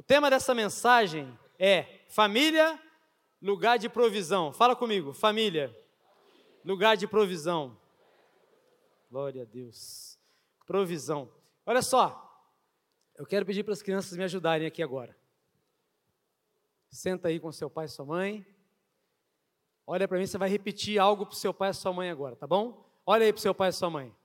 [0.00, 2.82] O tema dessa mensagem é família,
[3.42, 4.50] lugar de provisão.
[4.50, 5.78] Fala comigo, família,
[6.64, 7.78] lugar de provisão.
[9.10, 10.18] Glória a Deus.
[10.64, 11.30] Provisão.
[11.66, 12.48] Olha só,
[13.14, 15.14] eu quero pedir para as crianças me ajudarem aqui agora.
[16.88, 18.46] Senta aí com seu pai e sua mãe.
[19.86, 22.46] Olha para mim, você vai repetir algo para seu pai e sua mãe agora, tá
[22.46, 22.90] bom?
[23.04, 24.16] Olha aí para seu pai e sua mãe.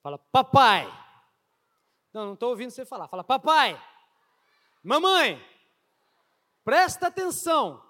[0.00, 0.86] Fala, papai.
[2.12, 3.08] Não, não estou ouvindo você falar.
[3.08, 3.76] Fala, papai.
[4.86, 5.44] Mamãe.
[6.62, 7.84] Presta atenção.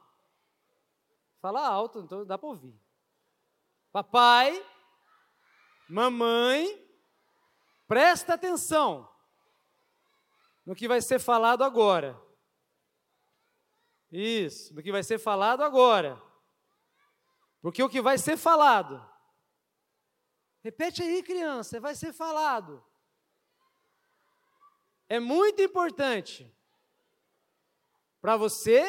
[1.43, 2.75] Fala alto, então dá para ouvir.
[3.93, 4.65] Papai.
[5.91, 6.83] Mamãe.
[7.87, 9.07] Presta atenção
[10.65, 12.19] no que vai ser falado agora.
[14.11, 16.21] Isso, no que vai ser falado agora.
[17.61, 19.07] Porque o que vai ser falado,
[20.63, 22.83] repete aí, criança, vai ser falado.
[25.09, 26.56] É muito importante
[28.27, 28.83] para você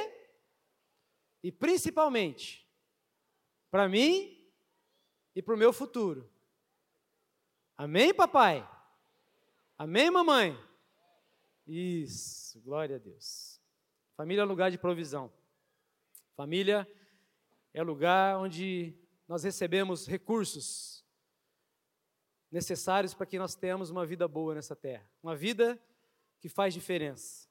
[1.44, 2.68] e principalmente
[3.70, 4.36] para mim
[5.36, 6.28] e para o meu futuro.
[7.78, 8.68] Amém, papai?
[9.78, 10.58] Amém, mamãe?
[11.68, 13.62] Isso, glória a Deus.
[14.16, 15.32] Família é lugar de provisão.
[16.36, 16.92] Família
[17.76, 18.98] é lugar onde
[19.28, 21.06] nós recebemos recursos
[22.50, 25.08] necessários para que nós tenhamos uma vida boa nessa terra.
[25.22, 25.80] Uma vida
[26.40, 27.47] que faz diferença.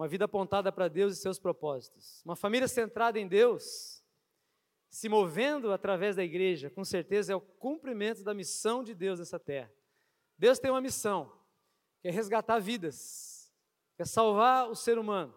[0.00, 2.22] Uma vida apontada para Deus e seus propósitos.
[2.24, 4.02] Uma família centrada em Deus,
[4.88, 9.38] se movendo através da igreja, com certeza é o cumprimento da missão de Deus nessa
[9.38, 9.70] terra.
[10.38, 11.30] Deus tem uma missão
[12.00, 13.52] que é resgatar vidas,
[13.94, 15.34] que é salvar o ser humano.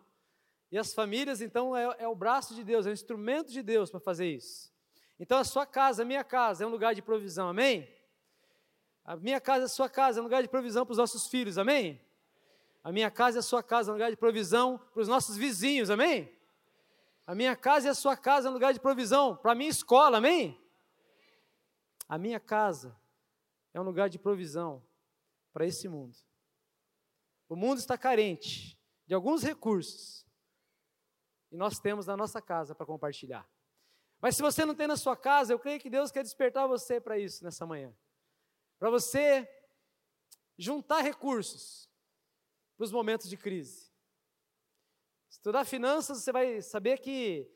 [0.71, 3.91] E as famílias, então, é, é o braço de Deus, é o instrumento de Deus
[3.91, 4.71] para fazer isso.
[5.19, 7.93] Então, a sua casa, a minha casa, é um lugar de provisão, amém?
[9.03, 11.57] A minha casa, a sua casa, é um lugar de provisão para os nossos filhos,
[11.57, 11.99] amém?
[12.83, 15.37] A minha casa e a sua casa é um lugar de provisão para os nossos
[15.37, 16.29] vizinhos, amém?
[17.25, 19.69] A minha casa e a sua casa é um lugar de provisão para a minha
[19.69, 20.59] escola, amém?
[22.09, 22.93] A minha casa
[23.73, 24.85] é um lugar de provisão
[25.53, 26.17] para esse mundo.
[27.47, 30.25] O mundo está carente de alguns recursos
[31.49, 33.47] e nós temos na nossa casa para compartilhar.
[34.19, 36.99] Mas se você não tem na sua casa, eu creio que Deus quer despertar você
[36.99, 37.95] para isso nessa manhã.
[38.77, 39.47] Para você
[40.57, 41.89] juntar recursos
[42.83, 43.89] para os momentos de crise.
[45.29, 47.49] Estudar finanças, você vai saber que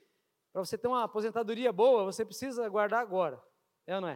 [0.53, 3.43] para você ter uma aposentadoria boa, você precisa guardar agora.
[3.85, 4.15] É ou não é?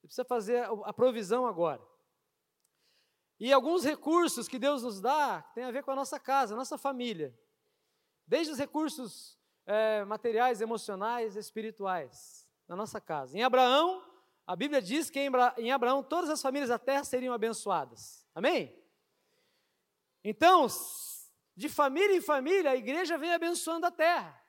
[0.00, 1.80] Você precisa fazer a provisão agora.
[3.38, 6.56] E alguns recursos que Deus nos dá tem a ver com a nossa casa, a
[6.56, 7.32] nossa família.
[8.26, 13.38] Desde os recursos é, materiais, emocionais, espirituais, na nossa casa.
[13.38, 14.02] Em Abraão,
[14.44, 15.20] a Bíblia diz que
[15.56, 18.26] em Abraão todas as famílias da terra seriam abençoadas.
[18.34, 18.81] Amém?
[20.24, 20.66] Então,
[21.56, 24.42] de família em família, a igreja vem abençoando a terra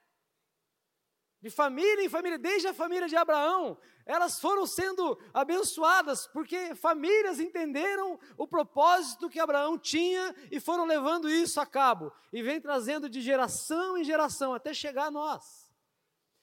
[1.44, 7.38] de família em família, desde a família de Abraão, elas foram sendo abençoadas, porque famílias
[7.38, 13.10] entenderam o propósito que Abraão tinha e foram levando isso a cabo, e vem trazendo
[13.10, 15.70] de geração em geração até chegar a nós.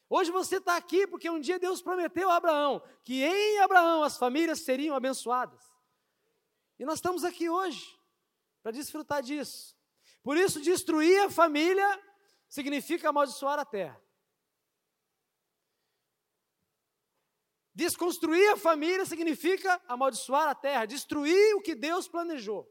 [0.06, 4.18] Hoje você está aqui porque um dia Deus prometeu a Abraão que em Abraão as
[4.18, 5.62] famílias seriam abençoadas.
[6.78, 7.98] E nós estamos aqui hoje
[8.62, 9.76] para desfrutar disso.
[10.22, 12.03] Por isso, destruir a família
[12.48, 14.00] significa amaldiçoar a terra.
[17.75, 22.71] Desconstruir a família significa amaldiçoar a terra, destruir o que Deus planejou.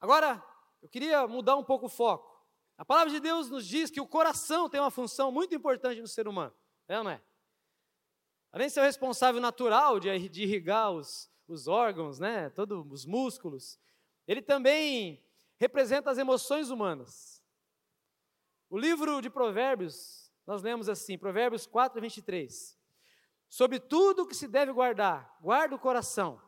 [0.00, 0.42] Agora,
[0.82, 2.34] eu queria mudar um pouco o foco.
[2.76, 6.08] A palavra de Deus nos diz que o coração tem uma função muito importante no
[6.08, 6.54] ser humano,
[6.88, 7.22] é ou não é?
[8.52, 13.06] Além de ser o responsável natural de, de irrigar os, os órgãos, né, todos os
[13.06, 13.78] músculos,
[14.26, 15.24] ele também
[15.56, 17.42] representa as emoções humanas.
[18.68, 22.78] O livro de Provérbios nós lemos assim, Provérbios 4, 23.
[23.48, 26.40] Sobre tudo o que se deve guardar, guarda o coração,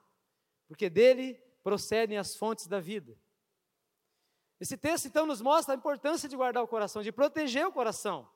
[0.69, 3.19] porque dele procedem as fontes da vida.
[4.61, 8.29] Esse texto então nos mostra a importância de guardar o coração, de proteger o coração.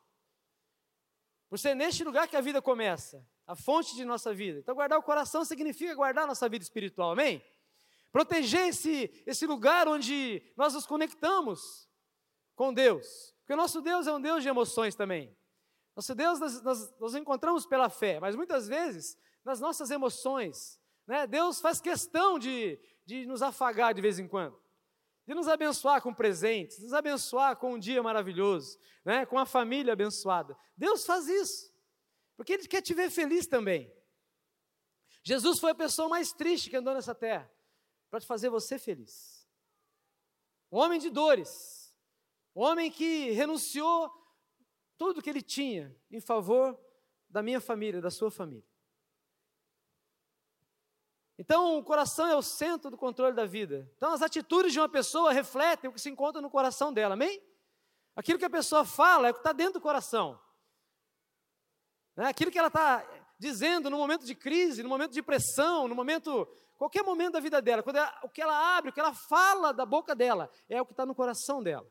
[1.48, 4.58] Por ser neste lugar que a vida começa, a fonte de nossa vida.
[4.58, 7.44] Então, guardar o coração significa guardar nossa vida espiritual, amém?
[8.10, 11.88] Proteger esse, esse lugar onde nós nos conectamos
[12.54, 13.34] com Deus.
[13.40, 15.36] Porque o nosso Deus é um Deus de emoções também.
[15.96, 20.80] Nosso Deus nós, nós, nós encontramos pela fé, mas muitas vezes nas nossas emoções.
[21.06, 21.26] Né?
[21.26, 24.58] Deus faz questão de, de nos afagar de vez em quando,
[25.26, 29.26] de nos abençoar com presentes, nos abençoar com um dia maravilhoso, né?
[29.26, 30.56] com a família abençoada.
[30.76, 31.71] Deus faz isso,
[32.36, 33.92] porque Ele quer te ver feliz também.
[35.22, 37.50] Jesus foi a pessoa mais triste que andou nessa terra.
[38.10, 39.48] para fazer você feliz.
[40.70, 41.94] Um homem de dores,
[42.54, 44.10] um homem que renunciou
[44.98, 46.78] tudo que ele tinha em favor
[47.28, 48.68] da minha família, da sua família.
[51.38, 53.90] Então, o coração é o centro do controle da vida.
[53.96, 57.42] Então, as atitudes de uma pessoa refletem o que se encontra no coração dela, amém?
[58.14, 60.38] Aquilo que a pessoa fala é o que está dentro do coração.
[62.16, 62.26] Né?
[62.26, 63.04] Aquilo que ela está
[63.38, 67.60] dizendo no momento de crise, no momento de pressão, no momento, qualquer momento da vida
[67.60, 70.80] dela, quando ela, o que ela abre, o que ela fala da boca dela, é
[70.80, 71.90] o que está no coração dela.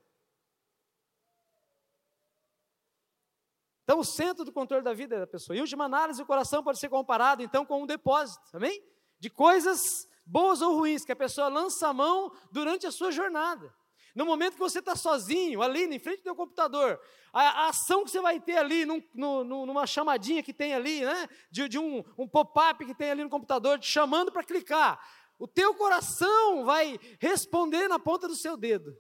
[3.83, 5.57] Então, o centro do controle da vida é da pessoa.
[5.57, 8.81] Em última análise, o coração pode ser comparado, então, com um depósito, amém?
[9.19, 13.73] De coisas boas ou ruins que a pessoa lança a mão durante a sua jornada.
[14.13, 16.99] No momento que você está sozinho, ali, em frente do seu computador,
[17.31, 21.05] a, a, ação que você vai ter ali, num, no, numa chamadinha que tem ali,
[21.05, 24.99] né, de, de um, um pop-up que tem ali no computador, te chamando para clicar,
[25.39, 28.95] o teu coração vai responder na ponta do seu dedo.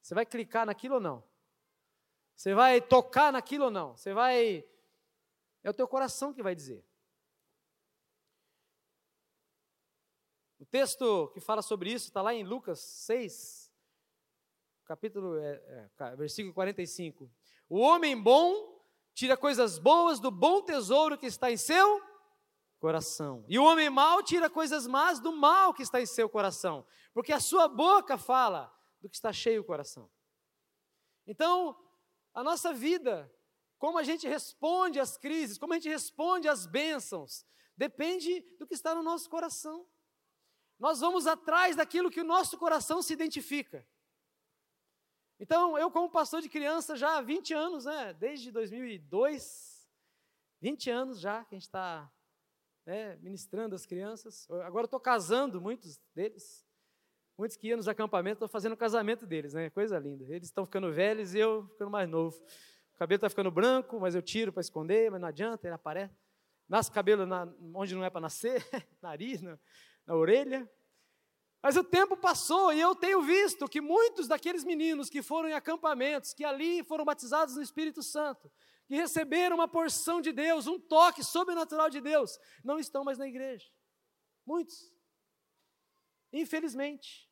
[0.00, 1.24] Você vai clicar naquilo ou não?
[2.36, 3.96] Você vai tocar naquilo ou não?
[3.96, 4.64] Você vai.
[5.62, 6.84] É o teu coração que vai dizer.
[10.58, 13.61] O texto que fala sobre isso está lá em Lucas 6,
[14.92, 17.30] capítulo, é, é, versículo 45.
[17.66, 18.78] O homem bom
[19.14, 22.02] tira coisas boas do bom tesouro que está em seu
[22.78, 23.42] coração.
[23.48, 26.86] E o homem mau tira coisas más do mal que está em seu coração.
[27.14, 30.10] Porque a sua boca fala do que está cheio o coração.
[31.26, 31.74] Então,
[32.34, 33.32] a nossa vida,
[33.78, 38.74] como a gente responde às crises, como a gente responde às bênçãos, depende do que
[38.74, 39.86] está no nosso coração.
[40.78, 43.86] Nós vamos atrás daquilo que o nosso coração se identifica.
[45.40, 49.90] Então, eu como pastor de criança já há 20 anos, né, desde 2002,
[50.60, 52.10] 20 anos já que a gente está
[52.86, 54.48] né, ministrando as crianças.
[54.64, 56.64] Agora estou casando muitos deles.
[57.36, 59.70] Muitos que iam nos acampamentos, estou fazendo o casamento deles, né?
[59.70, 60.24] Coisa linda.
[60.28, 62.36] Eles estão ficando velhos e eu ficando mais novo.
[62.94, 66.14] O cabelo está ficando branco, mas eu tiro para esconder, mas não adianta, ele aparece.
[66.68, 68.62] Nasce cabelo na, onde não é para nascer,
[69.02, 69.58] nariz, na,
[70.06, 70.70] na orelha.
[71.62, 75.52] Mas o tempo passou e eu tenho visto que muitos daqueles meninos que foram em
[75.52, 78.50] acampamentos, que ali foram batizados no Espírito Santo,
[78.88, 83.28] que receberam uma porção de Deus, um toque sobrenatural de Deus, não estão mais na
[83.28, 83.70] igreja.
[84.44, 84.92] Muitos.
[86.32, 87.30] Infelizmente.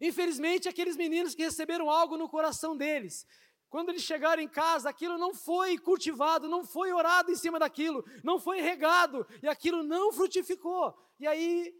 [0.00, 3.26] Infelizmente, aqueles meninos que receberam algo no coração deles,
[3.68, 8.02] quando eles chegaram em casa, aquilo não foi cultivado, não foi orado em cima daquilo,
[8.24, 10.96] não foi regado, e aquilo não frutificou.
[11.20, 11.74] E aí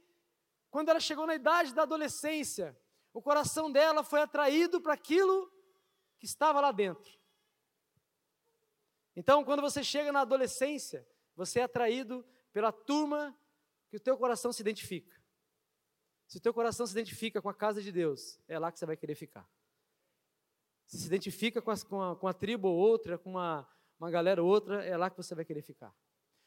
[0.71, 2.79] quando ela chegou na idade da adolescência,
[3.13, 5.51] o coração dela foi atraído para aquilo
[6.19, 7.19] que estava lá dentro.
[9.17, 13.37] Então, quando você chega na adolescência, você é atraído pela turma
[13.89, 15.17] que o teu coração se identifica.
[16.27, 18.87] Se o teu coração se identifica com a casa de Deus, é lá que você
[18.87, 19.49] vai querer ficar.
[20.87, 23.69] Se se identifica com a, com a, com a tribo ou outra, com uma,
[23.99, 25.95] uma galera ou outra, é lá que você vai querer ficar.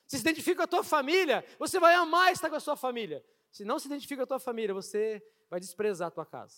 [0.07, 3.25] Se se identifica com a tua família, você vai amar estar com a sua família.
[3.51, 6.55] Se não se identifica com a tua família, você vai desprezar a tua casa,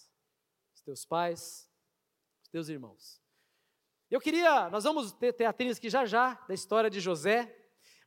[0.75, 1.67] os teus pais,
[2.43, 3.19] os teus irmãos.
[4.11, 7.53] Eu queria, nós vamos ter teatrinhos aqui já já, da história de José,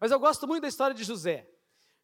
[0.01, 1.51] mas eu gosto muito da história de José.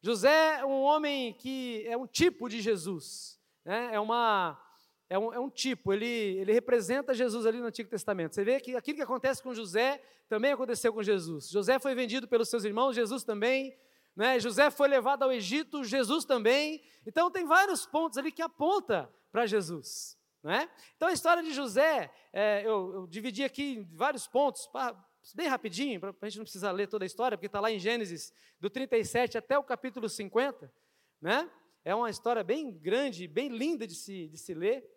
[0.01, 3.93] José é um homem que é um tipo de Jesus, né?
[3.93, 4.61] é, uma,
[5.09, 8.35] é, um, é um tipo, ele, ele representa Jesus ali no Antigo Testamento.
[8.35, 11.47] Você vê que aquilo que acontece com José também aconteceu com Jesus.
[11.49, 13.73] José foi vendido pelos seus irmãos, Jesus também.
[14.15, 14.39] Né?
[14.39, 16.83] José foi levado ao Egito, Jesus também.
[17.05, 20.17] Então tem vários pontos ali que aponta para Jesus.
[20.43, 20.69] Né?
[20.95, 24.95] Então a história de José, é, eu, eu, dividi aqui em vários pontos, pra,
[25.33, 27.79] bem rapidinho, para a gente não precisar ler toda a história, porque está lá em
[27.79, 30.71] Gênesis, do 37 até o capítulo 50.
[31.21, 31.49] Né?
[31.83, 34.89] É uma história bem grande, bem linda de se, de se ler.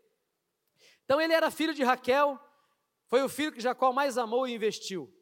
[1.04, 2.38] Então ele era filho de Raquel,
[3.06, 5.12] foi o filho que Jacó mais amou e investiu.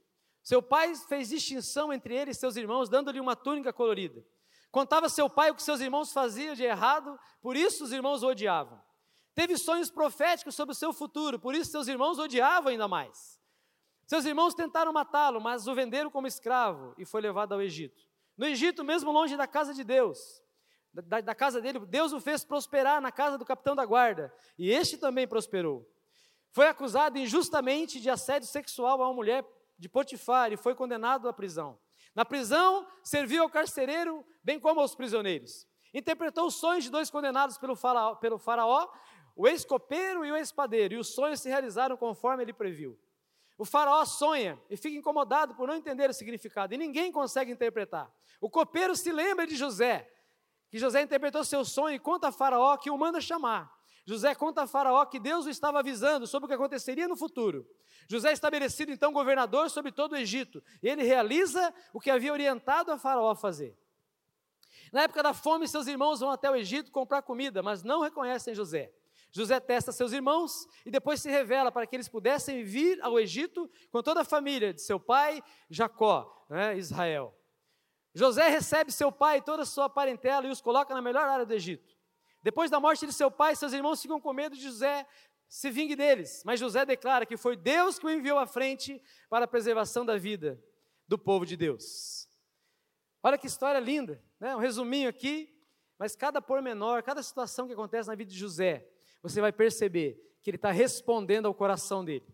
[0.44, 4.22] Seu pai fez distinção entre ele e seus irmãos, dando-lhe uma túnica colorida.
[4.70, 8.26] Contava seu pai o que seus irmãos faziam de errado, por isso os irmãos o
[8.28, 8.78] odiavam.
[9.34, 13.40] Teve sonhos proféticos sobre o seu futuro, por isso seus irmãos o odiavam ainda mais.
[14.06, 18.06] Seus irmãos tentaram matá-lo, mas o venderam como escravo e foi levado ao Egito.
[18.36, 20.42] No Egito, mesmo longe da casa de Deus,
[20.92, 24.70] da, da casa dele, Deus o fez prosperar na casa do capitão da guarda, e
[24.70, 25.90] este também prosperou.
[26.50, 29.42] Foi acusado injustamente de assédio sexual a uma mulher
[29.78, 31.78] de Potifar e foi condenado à prisão.
[32.14, 35.66] Na prisão, serviu ao carcereiro, bem como aos prisioneiros.
[35.92, 38.88] Interpretou os sonhos de dois condenados pelo faraó, pelo faraó
[39.36, 42.98] o ex-copeiro e o ex-padeiro, e os sonhos se realizaram conforme ele previu.
[43.58, 48.12] O faraó sonha e fica incomodado por não entender o significado, e ninguém consegue interpretar.
[48.40, 50.08] O copeiro se lembra de José,
[50.70, 53.72] que José interpretou seu sonho e conta a Faraó que o manda chamar.
[54.06, 57.66] José conta a Faraó que Deus o estava avisando sobre o que aconteceria no futuro.
[58.08, 62.32] José é estabelecido então governador sobre todo o Egito, e ele realiza o que havia
[62.32, 63.76] orientado a Faraó a fazer.
[64.92, 68.54] Na época da fome, seus irmãos vão até o Egito comprar comida, mas não reconhecem
[68.54, 68.92] José.
[69.32, 73.68] José testa seus irmãos e depois se revela para que eles pudessem vir ao Egito
[73.90, 77.34] com toda a família de seu pai Jacó, né, Israel.
[78.14, 81.44] José recebe seu pai e toda a sua parentela e os coloca na melhor área
[81.44, 81.93] do Egito.
[82.44, 85.04] Depois da morte de seu pai, seus irmãos ficam com medo de José
[85.48, 89.46] se vingue deles, mas José declara que foi Deus que o enviou à frente para
[89.46, 90.62] a preservação da vida
[91.08, 92.28] do povo de Deus.
[93.22, 94.54] Olha que história linda, né?
[94.54, 95.56] um resuminho aqui,
[95.98, 98.86] mas cada pormenor, cada situação que acontece na vida de José,
[99.22, 102.26] você vai perceber que ele está respondendo ao coração dele.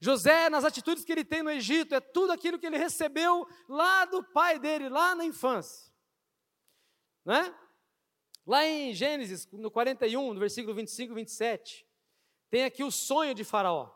[0.00, 4.06] José, nas atitudes que ele tem no Egito, é tudo aquilo que ele recebeu lá
[4.06, 5.92] do pai dele, lá na infância.
[7.24, 7.54] Né?
[8.46, 11.86] Lá em Gênesis, no 41, no versículo 25 e 27,
[12.50, 13.90] tem aqui o sonho de Faraó.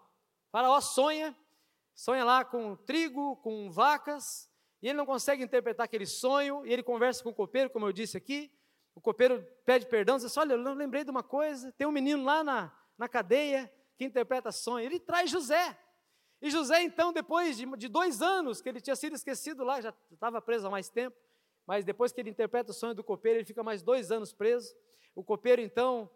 [0.52, 1.36] Faraó sonha,
[1.94, 4.48] sonha lá com trigo, com vacas,
[4.80, 7.92] e ele não consegue interpretar aquele sonho, e ele conversa com o copeiro, como eu
[7.92, 8.52] disse aqui.
[8.94, 12.24] O copeiro pede perdão, diz assim: Olha, eu lembrei de uma coisa, tem um menino
[12.24, 14.86] lá na, na cadeia que interpreta sonho.
[14.86, 15.76] Ele traz José.
[16.40, 19.92] E José, então, depois de, de dois anos que ele tinha sido esquecido lá, já
[20.12, 21.16] estava preso há mais tempo,
[21.66, 24.74] mas depois que ele interpreta o sonho do copeiro, ele fica mais dois anos preso.
[25.14, 26.08] O copeiro, então,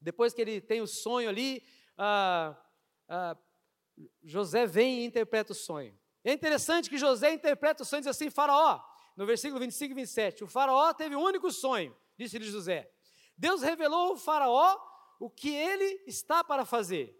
[0.00, 1.62] depois que ele tem o sonho ali,
[1.96, 2.56] ah,
[3.08, 3.36] ah,
[4.22, 5.98] José vem e interpreta o sonho.
[6.24, 8.80] É interessante que José interpreta o sonho e diz assim: Faraó,
[9.16, 12.90] no versículo 25 e 27, o Faraó teve um único sonho, disse-lhe José.
[13.36, 14.78] Deus revelou ao Faraó
[15.18, 17.16] o que ele está para fazer.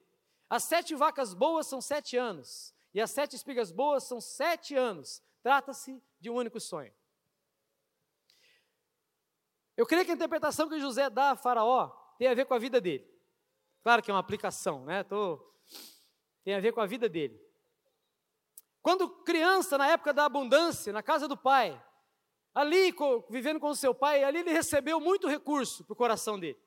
[0.48, 5.22] As sete vacas boas são sete anos, e as sete espigas boas são sete anos.
[5.42, 6.92] Trata-se de um único sonho.
[9.78, 12.58] Eu creio que a interpretação que José dá a Faraó tem a ver com a
[12.58, 13.08] vida dele.
[13.80, 15.04] Claro que é uma aplicação, né?
[15.04, 15.38] Tô,
[16.42, 17.40] tem a ver com a vida dele.
[18.82, 21.80] Quando criança, na época da abundância, na casa do pai,
[22.52, 22.92] ali
[23.30, 26.58] vivendo com seu pai, ali ele recebeu muito recurso para o coração dele.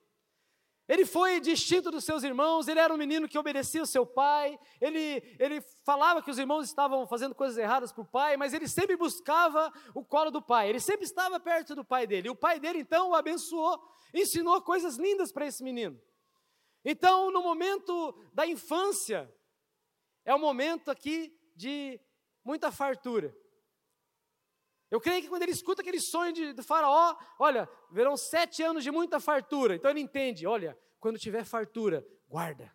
[0.88, 4.58] Ele foi distinto dos seus irmãos, ele era um menino que obedecia o seu pai,
[4.80, 8.66] ele, ele falava que os irmãos estavam fazendo coisas erradas para o pai, mas ele
[8.66, 12.28] sempre buscava o colo do pai, ele sempre estava perto do pai dele.
[12.28, 13.80] E o pai dele então o abençoou,
[14.12, 16.00] ensinou coisas lindas para esse menino.
[16.84, 19.32] Então, no momento da infância,
[20.24, 22.00] é o momento aqui de
[22.44, 23.34] muita fartura.
[24.92, 28.84] Eu creio que quando ele escuta aquele sonho de, do faraó, olha, verão sete anos
[28.84, 29.74] de muita fartura.
[29.74, 32.70] Então ele entende, olha, quando tiver fartura, guarda.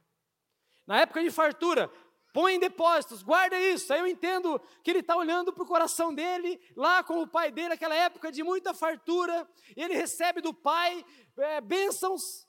[0.88, 1.92] Na época de fartura,
[2.34, 3.94] põe em depósitos, guarda isso.
[3.94, 7.52] Aí eu entendo que ele está olhando para o coração dele, lá com o pai
[7.52, 11.06] dele, aquela época de muita fartura, e ele recebe do pai
[11.38, 12.48] é, bênçãos,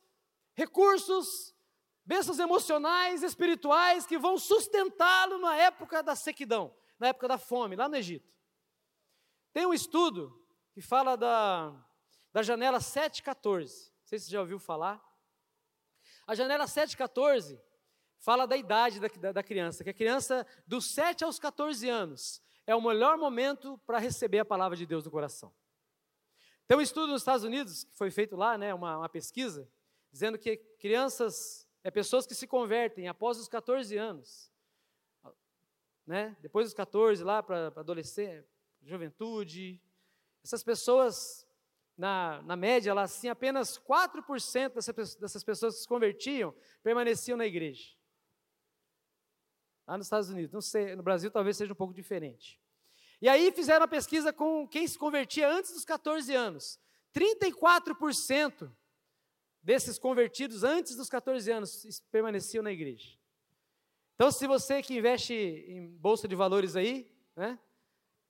[0.54, 1.54] recursos,
[2.06, 7.86] bênçãos emocionais, espirituais, que vão sustentá-lo na época da sequidão, na época da fome, lá
[7.86, 8.37] no Egito.
[9.58, 11.74] Tem um estudo que fala da,
[12.32, 13.86] da janela 714.
[13.86, 15.04] Não sei se você já ouviu falar.
[16.28, 17.60] A janela 714
[18.20, 22.40] fala da idade da, da, da criança, que a criança dos 7 aos 14 anos
[22.68, 25.52] é o melhor momento para receber a palavra de Deus no coração.
[26.68, 29.68] Tem um estudo nos Estados Unidos, que foi feito lá, né, uma, uma pesquisa,
[30.12, 34.52] dizendo que crianças, é pessoas que se convertem após os 14 anos,
[36.06, 38.46] né, depois dos 14 lá para adolescente,
[38.82, 39.80] juventude.
[40.42, 41.46] Essas pessoas,
[41.96, 47.46] na, na média, lá, assim, apenas 4% dessas, dessas pessoas que se convertiam permaneciam na
[47.46, 47.96] igreja.
[49.86, 52.60] Lá nos Estados Unidos, não sei, no Brasil talvez seja um pouco diferente.
[53.20, 56.78] E aí fizeram a pesquisa com quem se convertia antes dos 14 anos.
[57.14, 58.70] 34%
[59.62, 63.18] desses convertidos antes dos 14 anos permaneciam na igreja.
[64.14, 67.58] Então, se você que investe em bolsa de valores aí, né,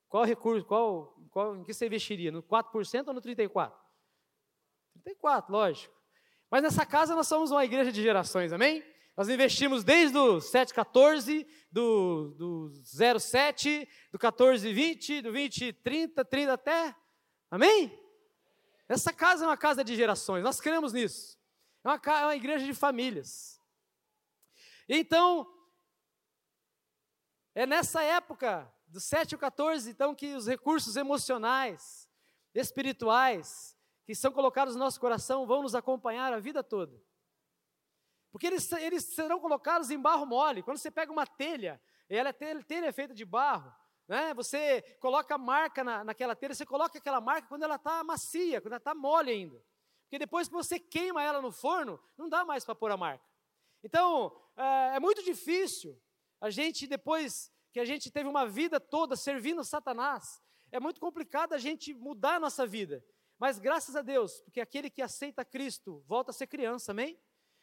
[0.09, 2.33] qual recurso, qual, qual, em que você investiria?
[2.33, 3.73] No 4% ou no 34%?
[5.07, 5.95] 34%, lógico.
[6.51, 8.83] Mas nessa casa nós somos uma igreja de gerações, amém?
[9.17, 12.73] Nós investimos desde o 714, do, do
[13.21, 16.97] 07, do 1420, do 2030, 30 até.
[17.51, 17.99] Amém?
[18.89, 21.39] Essa casa é uma casa de gerações, nós cremos nisso.
[21.85, 23.61] É uma, é uma igreja de famílias.
[24.89, 25.47] Então,
[27.55, 32.09] é nessa época do 7 ao 14, então, que os recursos emocionais,
[32.55, 37.01] espirituais, que são colocados no nosso coração, vão nos acompanhar a vida toda.
[38.31, 40.63] Porque eles, eles serão colocados em barro mole.
[40.63, 43.73] Quando você pega uma telha, e ela é telha, telha é feita de barro,
[44.07, 44.33] Né?
[44.35, 48.61] Você coloca a marca na, naquela telha, você coloca aquela marca quando ela está macia,
[48.61, 49.63] quando ela está mole ainda.
[50.05, 53.25] Porque depois que você queima ela no forno, não dá mais para pôr a marca.
[53.83, 56.01] Então, é, é muito difícil
[56.41, 61.53] a gente, depois que a gente teve uma vida toda servindo Satanás, é muito complicado
[61.53, 63.05] a gente mudar a nossa vida.
[63.39, 67.19] Mas graças a Deus, porque aquele que aceita Cristo volta a ser criança, amém?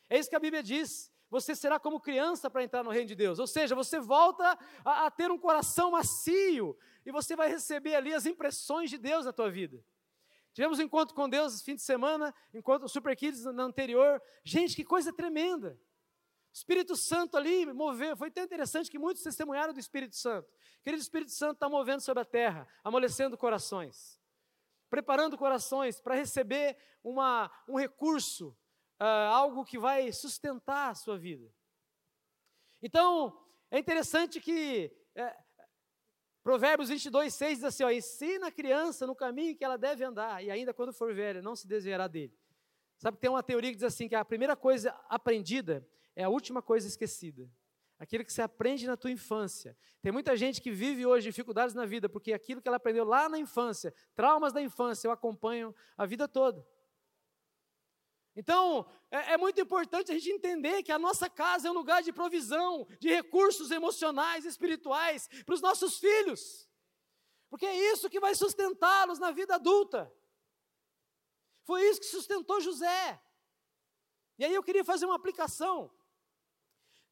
[0.09, 1.11] É isso que a Bíblia diz.
[1.29, 3.39] Você será como criança para entrar no reino de Deus.
[3.39, 8.13] Ou seja, você volta a, a ter um coração macio e você vai receber ali
[8.13, 9.83] as impressões de Deus na tua vida.
[10.53, 14.21] Tivemos um encontro com Deus esse fim de semana, encontro Super Kids no anterior.
[14.43, 15.77] Gente, que coisa tremenda.
[16.55, 18.15] Espírito Santo ali moveu.
[18.15, 20.49] Foi tão interessante que muitos testemunharam do Espírito Santo.
[20.81, 24.17] Querido Espírito Santo está movendo sobre a terra, amolecendo corações,
[24.89, 28.57] preparando corações para receber uma, um recurso,
[29.01, 31.53] uh, algo que vai sustentar a sua vida.
[32.81, 33.37] Então,
[33.69, 35.35] é interessante que é,
[36.41, 40.41] Provérbios 22, 6 diz assim: ó, ensina a criança no caminho que ela deve andar,
[40.41, 42.33] e ainda quando for velha, não se desviará dele.
[42.97, 45.85] Sabe, tem uma teoria que diz assim: que a primeira coisa aprendida
[46.15, 47.49] é a última coisa esquecida.
[47.97, 49.77] Aquilo que você aprende na tua infância.
[50.01, 53.29] Tem muita gente que vive hoje dificuldades na vida, porque aquilo que ela aprendeu lá
[53.29, 56.65] na infância, traumas da infância, o acompanham a vida toda.
[58.35, 62.03] Então, é, é, muito importante a gente entender que a nossa casa é um lugar
[62.03, 66.69] de provisão, de recursos emocionais, espirituais para os nossos filhos.
[67.49, 70.11] Porque é isso que vai sustentá-los na vida adulta.
[71.63, 73.21] Foi isso que sustentou José.
[74.37, 75.89] E aí eu queria fazer uma aplicação.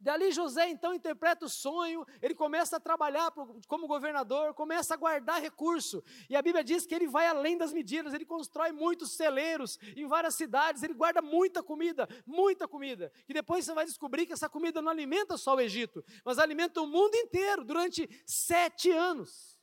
[0.03, 3.31] Dali José então interpreta o sonho, ele começa a trabalhar
[3.69, 6.03] como governador, começa a guardar recurso.
[6.29, 10.05] E a Bíblia diz que ele vai além das medidas, ele constrói muitos celeiros em
[10.05, 13.13] várias cidades, ele guarda muita comida, muita comida.
[13.29, 16.81] E depois você vai descobrir que essa comida não alimenta só o Egito, mas alimenta
[16.81, 19.57] o mundo inteiro durante sete anos.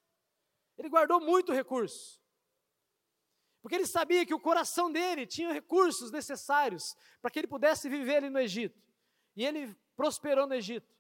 [0.78, 2.18] Ele guardou muito recurso.
[3.60, 8.16] Porque ele sabia que o coração dele tinha recursos necessários para que ele pudesse viver
[8.16, 8.89] ali no Egito.
[9.36, 10.94] E ele prosperou no Egito.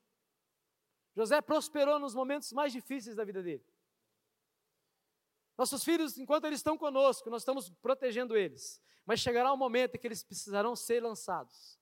[1.16, 3.64] José prosperou nos momentos mais difíceis da vida dele.
[5.58, 8.80] Nossos filhos, enquanto eles estão conosco, nós estamos protegendo eles.
[9.04, 11.78] Mas chegará um momento em que eles precisarão ser lançados.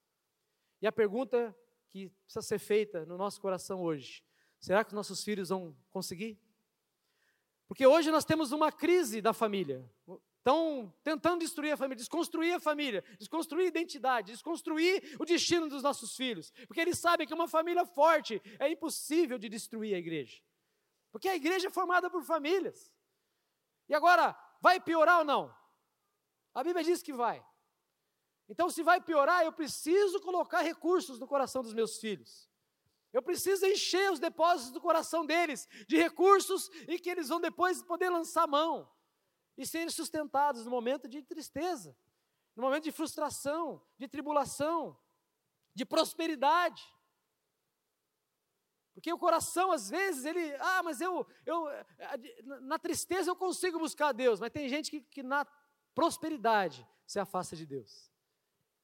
[0.80, 1.56] E a pergunta
[1.88, 4.24] que precisa ser feita no nosso coração hoje:
[4.58, 6.40] será que os nossos filhos vão conseguir?
[7.68, 9.88] Porque hoje nós temos uma crise da família.
[10.38, 15.82] Estão tentando destruir a família, desconstruir a família, desconstruir a identidade, desconstruir o destino dos
[15.82, 16.52] nossos filhos.
[16.66, 20.40] Porque eles sabem que uma família forte é impossível de destruir a igreja.
[21.10, 22.90] Porque a igreja é formada por famílias.
[23.88, 25.54] E agora, vai piorar ou não?
[26.54, 27.44] A Bíblia diz que vai.
[28.48, 32.48] Então, se vai piorar, eu preciso colocar recursos no coração dos meus filhos.
[33.12, 37.82] Eu preciso encher os depósitos do coração deles de recursos e que eles vão depois
[37.82, 38.88] poder lançar mão
[39.58, 41.94] e serem sustentados no momento de tristeza,
[42.54, 44.96] no momento de frustração, de tribulação,
[45.74, 46.82] de prosperidade.
[48.94, 51.66] Porque o coração, às vezes, ele, ah, mas eu, eu
[52.62, 55.44] na tristeza eu consigo buscar Deus, mas tem gente que, que na
[55.92, 58.12] prosperidade se afasta de Deus.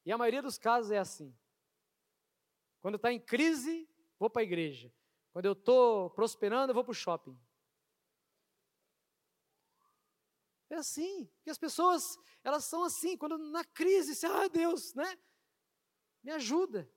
[0.05, 1.33] E a maioria dos casos é assim.
[2.81, 4.93] Quando está em crise, vou para a igreja.
[5.33, 7.39] Quando eu estou prosperando, eu vou para o shopping.
[10.71, 15.19] É assim, que as pessoas, elas são assim, quando na crise, você, ah, Deus, né?
[16.23, 16.91] Me ajuda.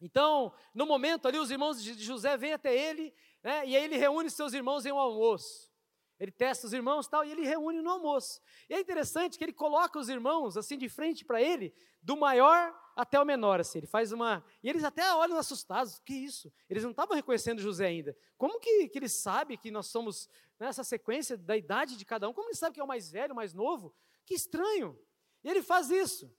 [0.00, 3.66] Então, no momento ali, os irmãos de José vêm até ele, né?
[3.66, 5.70] E aí ele reúne seus irmãos em um almoço.
[6.18, 8.40] Ele testa os irmãos tal, e ele reúne no almoço.
[8.68, 12.72] E é interessante que ele coloca os irmãos assim de frente para ele, do maior
[12.96, 13.78] até o menor, assim.
[13.78, 14.44] Ele faz uma.
[14.62, 16.00] E eles até olham assustados.
[16.00, 16.52] Que isso?
[16.68, 18.16] Eles não estavam reconhecendo José ainda.
[18.36, 20.28] Como que, que ele sabe que nós somos
[20.62, 22.32] nessa sequência da idade de cada um?
[22.32, 23.94] Como ele sabe que é o mais velho, o mais novo?
[24.24, 24.98] Que estranho.
[25.42, 26.32] E ele faz isso.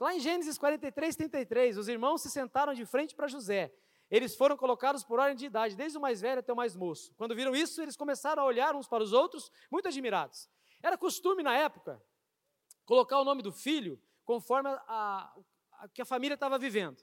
[0.00, 3.72] Lá em Gênesis 43, 33, os irmãos se sentaram de frente para José.
[4.10, 7.12] Eles foram colocados por ordem de idade, desde o mais velho até o mais moço.
[7.16, 10.48] Quando viram isso, eles começaram a olhar uns para os outros, muito admirados.
[10.82, 12.02] Era costume na época
[12.84, 15.34] colocar o nome do filho conforme a,
[15.72, 17.02] a que a família estava vivendo.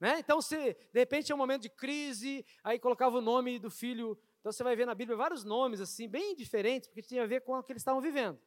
[0.00, 0.18] Né?
[0.18, 0.56] Então, se
[0.92, 4.18] de repente é um momento de crise, aí colocava o nome do filho.
[4.42, 7.42] Então, você vai ver na Bíblia vários nomes assim, bem diferentes, porque tinha a ver
[7.42, 8.38] com o que eles estavam vivendo.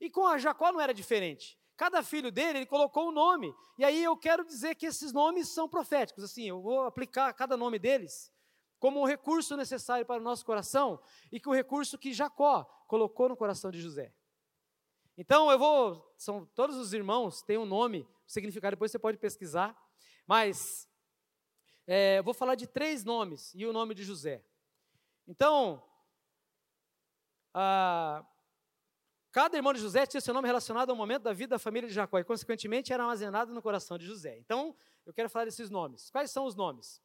[0.00, 1.58] E com a Jacó não era diferente.
[1.76, 3.52] Cada filho dele, ele colocou um nome.
[3.76, 6.22] E aí eu quero dizer que esses nomes são proféticos.
[6.22, 8.32] Assim, eu vou aplicar cada nome deles
[8.78, 11.00] como um recurso necessário para o nosso coração
[11.30, 14.14] e que o recurso que Jacó colocou no coração de José.
[15.16, 19.18] Então eu vou, são todos os irmãos têm um nome, o significado depois você pode
[19.18, 19.76] pesquisar,
[20.26, 20.88] mas
[21.86, 24.42] é, eu vou falar de três nomes e o nome de José.
[25.26, 25.82] Então,
[27.54, 28.24] a,
[29.30, 31.94] cada irmão de José tinha seu nome relacionado ao momento da vida da família de
[31.94, 34.38] Jacó e, consequentemente, era armazenado no coração de José.
[34.38, 34.74] Então,
[35.06, 36.10] eu quero falar desses nomes.
[36.10, 37.00] Quais são os nomes?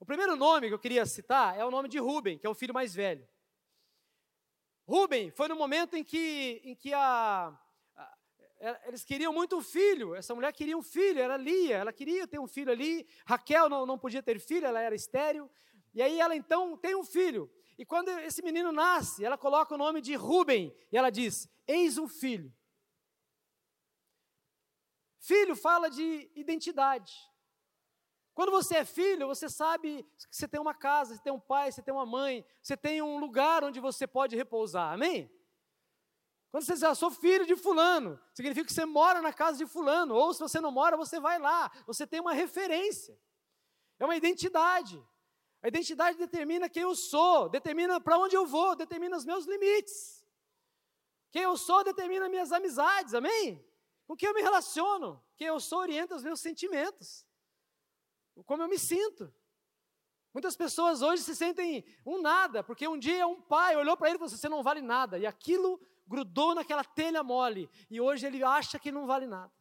[0.00, 2.54] O primeiro nome que eu queria citar é o nome de Rubem, que é o
[2.54, 3.26] filho mais velho.
[4.86, 7.52] Rubem foi no momento em que, em que a,
[7.96, 8.18] a,
[8.86, 12.38] eles queriam muito um filho, essa mulher queria um filho, era Lia, ela queria ter
[12.38, 15.50] um filho ali, Raquel não, não podia ter filho, ela era estéril,
[15.98, 19.78] e aí ela então tem um filho, e quando esse menino nasce, ela coloca o
[19.78, 22.54] nome de Rubem, e ela diz, eis um filho.
[25.18, 27.12] Filho fala de identidade,
[28.38, 31.72] quando você é filho, você sabe que você tem uma casa, você tem um pai,
[31.72, 35.28] você tem uma mãe, você tem um lugar onde você pode repousar, amém?
[36.52, 39.66] Quando você diz, ah, sou filho de fulano, significa que você mora na casa de
[39.66, 43.20] fulano, ou se você não mora, você vai lá, você tem uma referência,
[43.98, 45.04] é uma identidade.
[45.62, 50.24] A identidade determina quem eu sou, determina para onde eu vou, determina os meus limites.
[51.30, 53.64] Quem eu sou determina minhas amizades, amém?
[54.06, 57.28] Com quem eu me relaciono, quem eu sou orienta os meus sentimentos
[58.44, 59.32] como eu me sinto.
[60.32, 64.16] Muitas pessoas hoje se sentem um nada, porque um dia um pai olhou para ele
[64.16, 68.26] e falou assim: você não vale nada, e aquilo grudou naquela telha mole, e hoje
[68.26, 69.52] ele acha que não vale nada.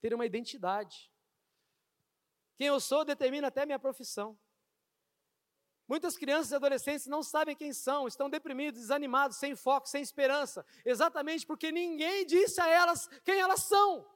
[0.00, 1.10] Ter uma identidade.
[2.60, 4.38] Quem eu sou determina até minha profissão.
[5.88, 10.62] Muitas crianças e adolescentes não sabem quem são, estão deprimidos, desanimados, sem foco, sem esperança,
[10.84, 14.06] exatamente porque ninguém disse a elas quem elas são.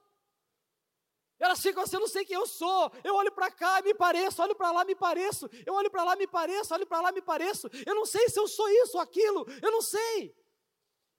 [1.39, 2.91] Elas ficam assim, eu não sei quem eu sou.
[3.03, 5.49] Eu olho para cá, me pareço, olho para lá, me pareço.
[5.65, 7.67] Eu olho para lá, me pareço, olho para lá, me pareço.
[7.83, 10.37] Eu não sei se eu sou isso ou aquilo, eu não sei.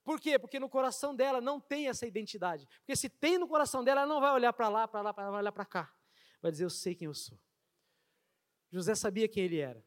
[0.01, 0.39] Por quê?
[0.39, 2.65] Porque no coração dela não tem essa identidade.
[2.77, 5.25] Porque se tem no coração dela, ela não vai olhar para lá, para lá, para
[5.25, 5.96] lá, vai olhar para cá.
[6.47, 7.37] Vai dizer, eu sei quem eu sou.
[8.71, 9.85] José sabia quem ele era.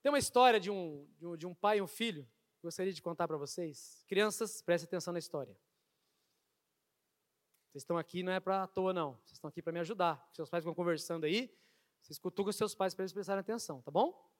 [0.00, 2.30] Tem uma história de um, de um, de um pai e um filho,
[2.62, 4.04] gostaria de contar para vocês.
[4.06, 5.52] Crianças, prestem atenção na história.
[7.66, 9.14] Vocês estão aqui não é para à toa, não.
[9.14, 10.24] Vocês estão aqui para me ajudar.
[10.32, 11.52] Seus pais vão conversando aí,
[12.02, 14.32] vocês cutucam seus pais para eles prestarem atenção, tá bom?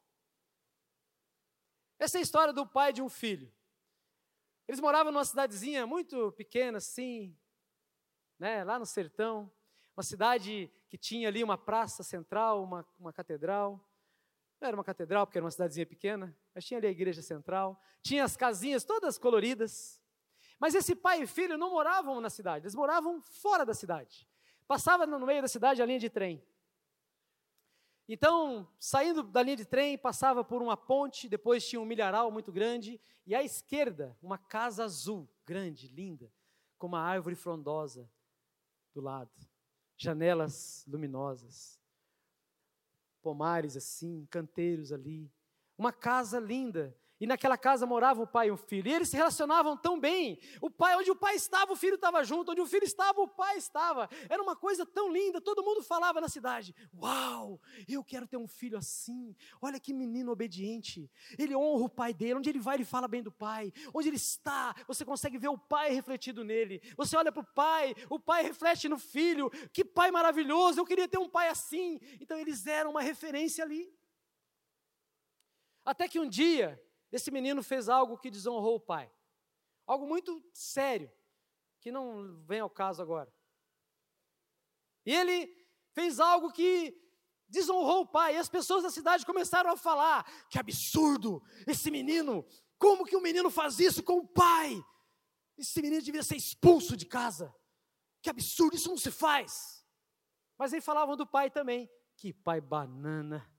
[1.99, 3.53] Essa é a história do pai de um filho.
[4.69, 7.37] Eles moravam numa cidadezinha muito pequena, assim,
[8.41, 9.53] né, lá no sertão.
[9.95, 13.79] Uma cidade que tinha ali uma praça central, uma, uma catedral.
[14.59, 17.81] Não era uma catedral, porque era uma cidadezinha pequena, mas tinha ali a igreja central.
[18.03, 20.01] Tinha as casinhas todas coloridas.
[20.59, 24.27] Mas esse pai e filho não moravam na cidade, eles moravam fora da cidade.
[24.67, 26.43] Passava no meio da cidade a linha de trem.
[28.09, 32.51] Então, saindo da linha de trem, passava por uma ponte, depois tinha um milharal muito
[32.51, 36.33] grande, e à esquerda, uma casa azul, grande, linda,
[36.77, 38.11] com uma árvore frondosa
[38.95, 39.31] do lado,
[39.97, 41.81] janelas luminosas,
[43.23, 45.31] pomares assim, canteiros ali,
[45.77, 48.89] uma casa linda, e naquela casa morava o pai e o filho.
[48.89, 50.39] E eles se relacionavam tão bem.
[50.59, 52.53] O pai, onde o pai estava, o filho estava junto.
[52.53, 54.09] Onde o filho estava, o pai estava.
[54.27, 55.39] Era uma coisa tão linda.
[55.39, 59.37] Todo mundo falava na cidade: Uau, eu quero ter um filho assim.
[59.61, 61.11] Olha que menino obediente.
[61.39, 62.35] Ele honra o pai dele.
[62.35, 63.71] Onde ele vai, ele fala bem do pai.
[63.93, 66.81] Onde ele está, você consegue ver o pai refletido nele.
[66.97, 69.51] Você olha para o pai, o pai reflete no filho.
[69.75, 70.81] Que pai maravilhoso.
[70.81, 72.01] Eu queria ter um pai assim.
[72.19, 73.93] Então eles eram uma referência ali.
[75.85, 76.81] Até que um dia,
[77.13, 79.13] esse menino fez algo que desonrou o pai.
[79.87, 81.11] Algo muito sério,
[81.81, 83.33] que não vem ao caso agora.
[85.05, 85.53] E ele
[85.93, 86.97] fez algo que
[87.49, 92.47] desonrou o pai, e as pessoas da cidade começaram a falar: que absurdo, esse menino,
[92.79, 94.81] como que o um menino faz isso com o pai?
[95.59, 97.55] Esse menino devia ser expulso de casa.
[98.23, 99.85] Que absurdo, isso não se faz.
[100.57, 101.91] Mas aí falavam do pai também.
[102.17, 103.51] Que pai banana.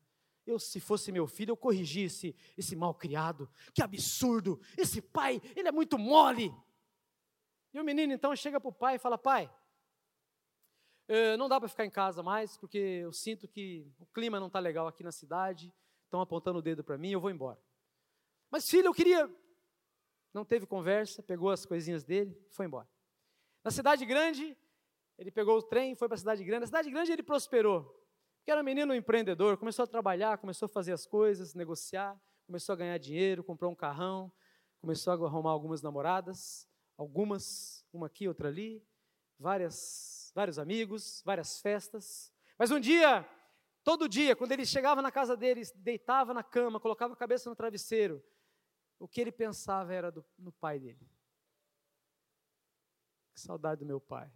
[0.45, 3.49] Eu, se fosse meu filho, eu corrigisse esse, esse mal criado.
[3.73, 4.60] Que absurdo!
[4.77, 6.54] Esse pai, ele é muito mole.
[7.73, 9.49] E o menino então chega para o pai e fala: Pai,
[11.08, 14.47] eh, não dá para ficar em casa mais, porque eu sinto que o clima não
[14.47, 15.73] está legal aqui na cidade,
[16.06, 17.60] estão apontando o dedo para mim, eu vou embora.
[18.49, 19.30] Mas filho, eu queria.
[20.34, 22.88] Não teve conversa, pegou as coisinhas dele e foi embora.
[23.63, 24.58] Na cidade grande,
[25.17, 26.62] ele pegou o trem, foi para a cidade grande.
[26.62, 27.97] Na cidade grande ele prosperou.
[28.41, 32.73] Porque era um menino empreendedor, começou a trabalhar, começou a fazer as coisas, negociar, começou
[32.73, 34.34] a ganhar dinheiro, comprou um carrão,
[34.80, 38.84] começou a arrumar algumas namoradas, algumas, uma aqui, outra ali,
[39.38, 42.34] várias, vários amigos, várias festas.
[42.58, 43.30] Mas um dia,
[43.84, 47.56] todo dia, quando ele chegava na casa dele, deitava na cama, colocava a cabeça no
[47.56, 48.23] travesseiro,
[48.97, 51.08] o que ele pensava era do, no pai dele.
[53.36, 54.32] Que saudade do meu pai.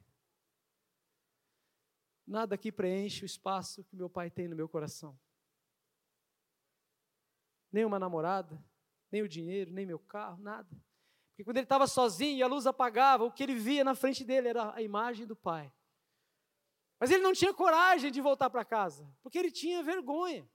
[2.28, 5.18] Nada aqui preenche o espaço que meu pai tem no meu coração.
[7.72, 8.64] Nem uma namorada,
[9.12, 10.70] nem o dinheiro, nem meu carro, nada.
[11.30, 14.24] Porque quando ele estava sozinho e a luz apagava, o que ele via na frente
[14.24, 15.72] dele era a imagem do pai.
[17.00, 20.50] Mas ele não tinha coragem de voltar para casa, porque ele tinha vergonha.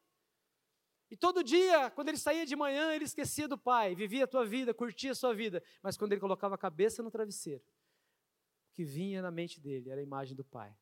[1.11, 4.47] E todo dia, quando ele saía de manhã, ele esquecia do pai, vivia a tua
[4.47, 5.63] vida, curtia a sua vida.
[5.83, 10.01] Mas quando ele colocava a cabeça no travesseiro, o que vinha na mente dele era
[10.01, 10.75] a imagem do pai.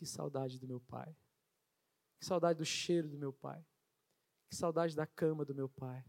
[0.00, 1.14] Que saudade do meu pai.
[2.18, 3.62] Que saudade do cheiro do meu pai.
[4.48, 6.02] Que saudade da cama do meu pai.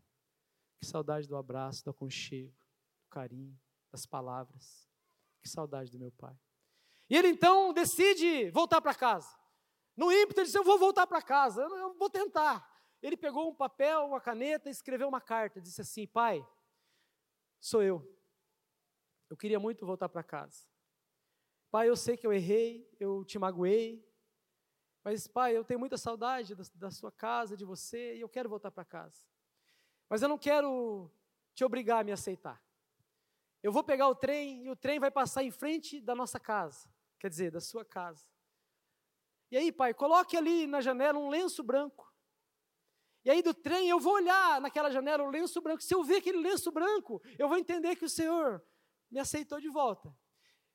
[0.79, 2.57] Que saudade do abraço, do aconchego,
[3.03, 3.59] do carinho,
[3.91, 4.89] das palavras.
[5.43, 6.39] Que saudade do meu pai.
[7.09, 9.27] E ele então decide voltar para casa.
[9.97, 12.65] No ímpeto, ele disse: Eu vou voltar para casa, eu vou tentar.
[13.01, 15.59] Ele pegou um papel, uma caneta e escreveu uma carta.
[15.59, 16.47] Disse assim: Pai,
[17.59, 18.01] sou eu.
[19.29, 20.70] Eu queria muito voltar para casa.
[21.71, 24.05] Pai, eu sei que eu errei, eu te magoei.
[25.05, 28.49] Mas, pai, eu tenho muita saudade da, da sua casa, de você, e eu quero
[28.49, 29.25] voltar para casa.
[30.09, 31.09] Mas eu não quero
[31.55, 32.61] te obrigar a me aceitar.
[33.63, 36.93] Eu vou pegar o trem e o trem vai passar em frente da nossa casa,
[37.17, 38.25] quer dizer, da sua casa.
[39.49, 42.13] E aí, pai, coloque ali na janela um lenço branco.
[43.23, 45.81] E aí do trem eu vou olhar naquela janela o lenço branco.
[45.81, 48.61] Se eu ver aquele lenço branco, eu vou entender que o Senhor
[49.09, 50.13] me aceitou de volta.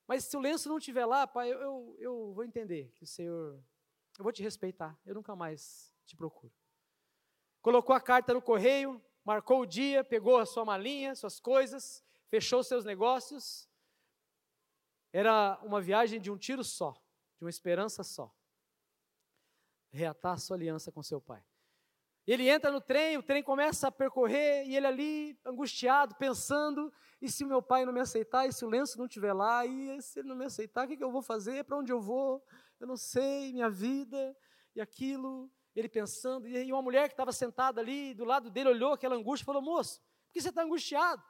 [0.07, 3.07] Mas se o lenço não estiver lá, pai, eu, eu, eu vou entender que o
[3.07, 3.61] Senhor,
[4.19, 4.99] eu vou te respeitar.
[5.05, 6.53] Eu nunca mais te procuro.
[7.61, 12.63] Colocou a carta no correio, marcou o dia, pegou a sua malinha, suas coisas, fechou
[12.63, 13.69] seus negócios.
[15.13, 16.93] Era uma viagem de um tiro só,
[17.37, 18.33] de uma esperança só.
[19.91, 21.45] Reatar a sua aliança com seu pai.
[22.27, 27.31] Ele entra no trem, o trem começa a percorrer e ele ali, angustiado, pensando: e
[27.31, 30.03] se o meu pai não me aceitar, e se o lenço não estiver lá, e
[30.03, 31.65] se ele não me aceitar, o que, que eu vou fazer?
[31.65, 32.45] Para onde eu vou?
[32.81, 34.37] Eu não sei, minha vida,
[34.75, 35.51] e aquilo.
[35.75, 39.45] Ele pensando, e uma mulher que estava sentada ali do lado dele olhou aquela angústia
[39.45, 41.23] e falou: Moço, por que você está angustiado?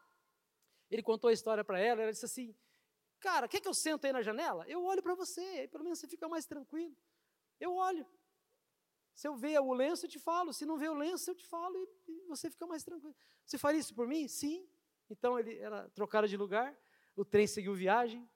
[0.89, 2.57] Ele contou a história para ela, ela disse assim:
[3.19, 4.65] Cara, quer que eu sento aí na janela?
[4.69, 6.97] Eu olho para você, aí pelo menos você fica mais tranquilo.
[7.59, 8.07] Eu olho.
[9.17, 10.53] Se eu ver o lenço, eu te falo.
[10.53, 13.17] Se não ver o lenço, eu te falo e, e você fica mais tranquilo.
[13.47, 14.29] Você faria isso por mim?
[14.29, 14.69] Sim.
[15.09, 16.77] Então ele, ela trocaram de lugar,
[17.17, 18.29] o trem seguiu viagem.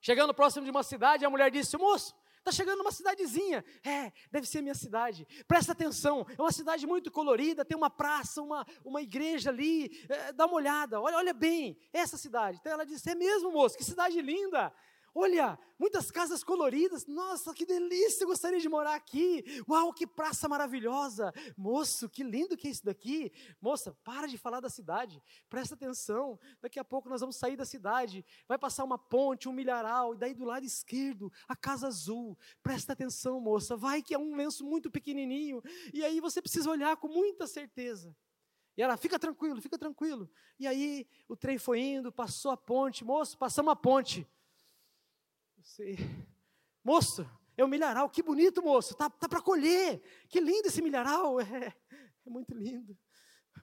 [0.00, 3.62] Chegando próximo de uma cidade, a mulher disse: Moço, está chegando uma cidadezinha.
[3.84, 5.26] É, deve ser minha cidade.
[5.46, 9.90] Presta atenção, é uma cidade muito colorida, tem uma praça, uma, uma igreja ali.
[10.08, 12.56] É, dá uma olhada, olha, olha bem, essa cidade.
[12.58, 14.72] Então ela disse: É mesmo, moço, que cidade linda.
[15.16, 17.06] Olha, muitas casas coloridas.
[17.06, 19.44] Nossa, que delícia, eu gostaria de morar aqui.
[19.68, 21.32] Uau, que praça maravilhosa.
[21.56, 23.30] Moço, que lindo que é isso daqui.
[23.60, 25.22] Moça, para de falar da cidade.
[25.48, 26.36] Presta atenção.
[26.60, 28.24] Daqui a pouco nós vamos sair da cidade.
[28.48, 32.36] Vai passar uma ponte, um milharal, e daí do lado esquerdo, a casa azul.
[32.60, 33.76] Presta atenção, moça.
[33.76, 35.62] Vai que é um lenço muito pequenininho.
[35.92, 38.16] E aí você precisa olhar com muita certeza.
[38.76, 40.28] E ela, fica tranquilo, fica tranquilo.
[40.58, 43.04] E aí o trem foi indo, passou a ponte.
[43.04, 44.26] Moço, passamos a ponte.
[45.64, 45.96] Você,
[46.84, 51.40] moço, é um milharal, que bonito, moço, tá, tá para colher, que lindo esse milharal,
[51.40, 51.74] é,
[52.26, 52.96] é muito lindo.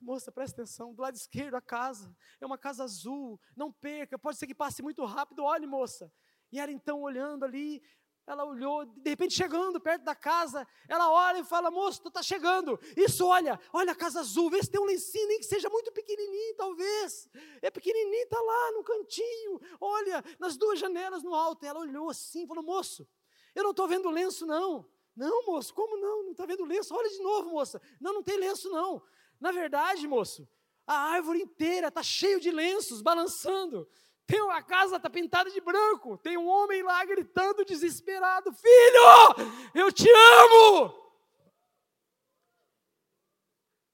[0.02, 4.40] Moça, presta atenção, do lado esquerdo a casa, é uma casa azul, não perca, pode
[4.40, 6.12] ser que passe muito rápido, olhe, moça.
[6.52, 7.84] E ela então olhando ali,
[8.32, 12.24] ela olhou, de repente chegando perto da casa, ela olha e fala: Moço, tu está
[12.24, 12.80] chegando.
[12.96, 15.92] Isso, olha, olha a casa azul, vê se tem um lencinho, nem que seja muito
[15.92, 17.30] pequenininho, talvez.
[17.62, 19.60] É pequenininho, está lá no cantinho.
[19.80, 21.66] Olha, nas duas janelas no alto.
[21.66, 23.08] Ela olhou assim, falou: Moço,
[23.54, 24.90] eu não estou vendo lenço, não.
[25.16, 26.24] Não, moço, como não?
[26.24, 26.96] Não está vendo lenço?
[26.96, 27.82] Olha de novo, moça.
[28.00, 29.04] Não, não tem lenço, não.
[29.40, 30.48] Na verdade, moço,
[30.88, 33.88] a árvore inteira está cheio de lenços balançando.
[34.32, 36.18] Tem uma casa está pintada de branco.
[36.18, 41.02] Tem um homem lá gritando desesperado: Filho, eu te amo!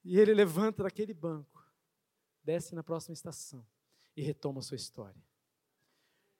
[0.06, 1.68] E ele levanta daquele banco,
[2.44, 3.66] desce na próxima estação
[4.16, 5.20] e retoma a sua história.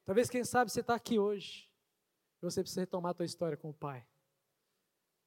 [0.06, 1.68] Talvez, quem sabe, você está aqui hoje
[2.40, 4.08] e você precisa retomar a tua história com o Pai.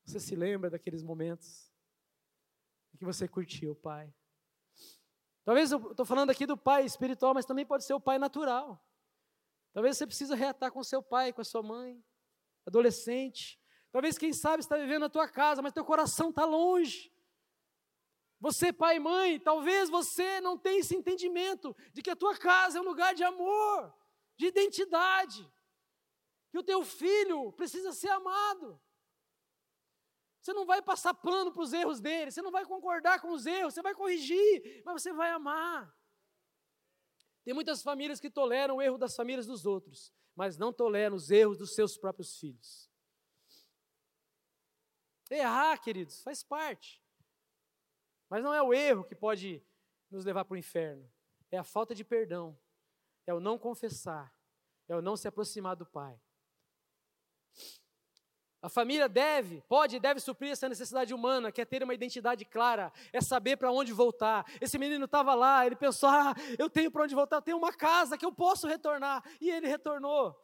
[0.05, 1.73] Você se lembra daqueles momentos
[2.97, 4.15] que você curtiu o Pai,
[5.51, 8.81] Talvez eu estou falando aqui do pai espiritual, mas também pode ser o pai natural.
[9.73, 12.01] Talvez você precisa reatar com seu pai, com a sua mãe,
[12.65, 13.61] adolescente.
[13.91, 17.13] Talvez, quem sabe, está vivendo na tua casa, mas teu coração está longe.
[18.39, 22.79] Você, pai e mãe, talvez você não tenha esse entendimento de que a tua casa
[22.79, 23.93] é um lugar de amor,
[24.37, 25.45] de identidade,
[26.53, 28.81] que o teu filho precisa ser amado.
[30.41, 33.45] Você não vai passar pano para os erros dele, você não vai concordar com os
[33.45, 35.95] erros, você vai corrigir, mas você vai amar.
[37.45, 41.31] Tem muitas famílias que toleram o erro das famílias dos outros, mas não toleram os
[41.31, 42.91] erros dos seus próprios filhos.
[45.31, 47.01] Errar, queridos, faz parte.
[48.29, 49.63] Mas não é o erro que pode
[50.11, 51.11] nos levar para o inferno.
[51.51, 52.59] É a falta de perdão.
[53.27, 54.35] É o não confessar.
[54.89, 56.21] É o não se aproximar do Pai.
[58.63, 62.45] A família deve, pode e deve suprir essa necessidade humana, que é ter uma identidade
[62.45, 64.45] clara, é saber para onde voltar.
[64.61, 67.73] Esse menino estava lá, ele pensou: ah, eu tenho para onde voltar, eu tenho uma
[67.73, 69.25] casa que eu posso retornar.
[69.41, 70.37] E ele retornou.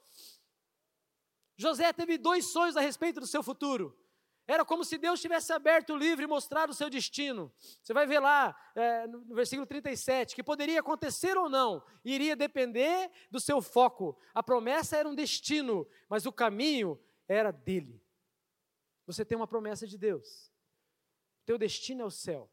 [1.58, 3.94] José teve dois sonhos a respeito do seu futuro.
[4.48, 7.52] Era como se Deus tivesse aberto o livro e mostrado o seu destino.
[7.82, 13.10] Você vai ver lá, é, no versículo 37, que poderia acontecer ou não, iria depender
[13.30, 14.16] do seu foco.
[14.32, 16.98] A promessa era um destino, mas o caminho
[17.28, 18.00] era dele.
[19.06, 20.52] Você tem uma promessa de Deus.
[21.44, 22.50] Teu destino é o céu.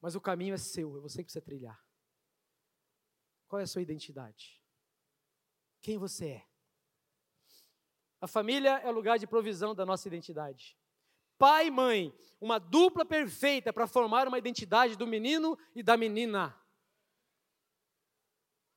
[0.00, 1.82] Mas o caminho é seu, é você que precisa trilhar.
[3.48, 4.62] Qual é a sua identidade?
[5.80, 6.46] Quem você é?
[8.20, 10.76] A família é o lugar de provisão da nossa identidade.
[11.38, 16.58] Pai e mãe, uma dupla perfeita para formar uma identidade do menino e da menina.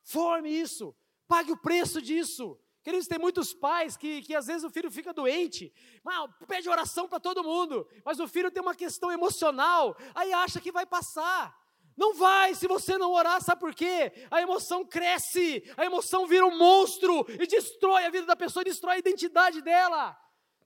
[0.04, 0.96] Forme isso,
[1.28, 2.60] pague o preço disso.
[2.82, 7.08] Queridos, tem muitos pais que, que às vezes o filho fica doente, mas pede oração
[7.08, 11.58] para todo mundo, mas o filho tem uma questão emocional, aí acha que vai passar.
[11.98, 14.14] Não vai se você não orar, sabe por quê?
[14.32, 18.96] A emoção cresce, a emoção vira um monstro e destrói a vida da pessoa, destrói
[18.96, 20.18] a identidade dela.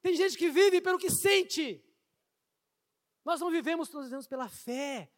[0.03, 1.83] Tem gente que vive pelo que sente.
[3.25, 5.12] Nós não vivemos, nós vivemos pela fé.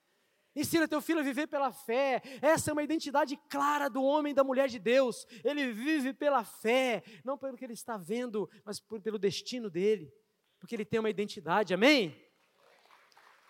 [0.55, 2.21] Ensina teu filho a viver pela fé.
[2.41, 5.27] Essa é uma identidade clara do homem e da mulher de Deus.
[5.43, 10.13] Ele vive pela fé, não pelo que ele está vendo, mas por, pelo destino dele,
[10.57, 11.73] porque ele tem uma identidade.
[11.73, 12.23] Amém?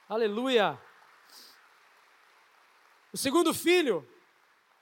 [0.10, 0.82] Aleluia.
[3.14, 4.08] O segundo filho,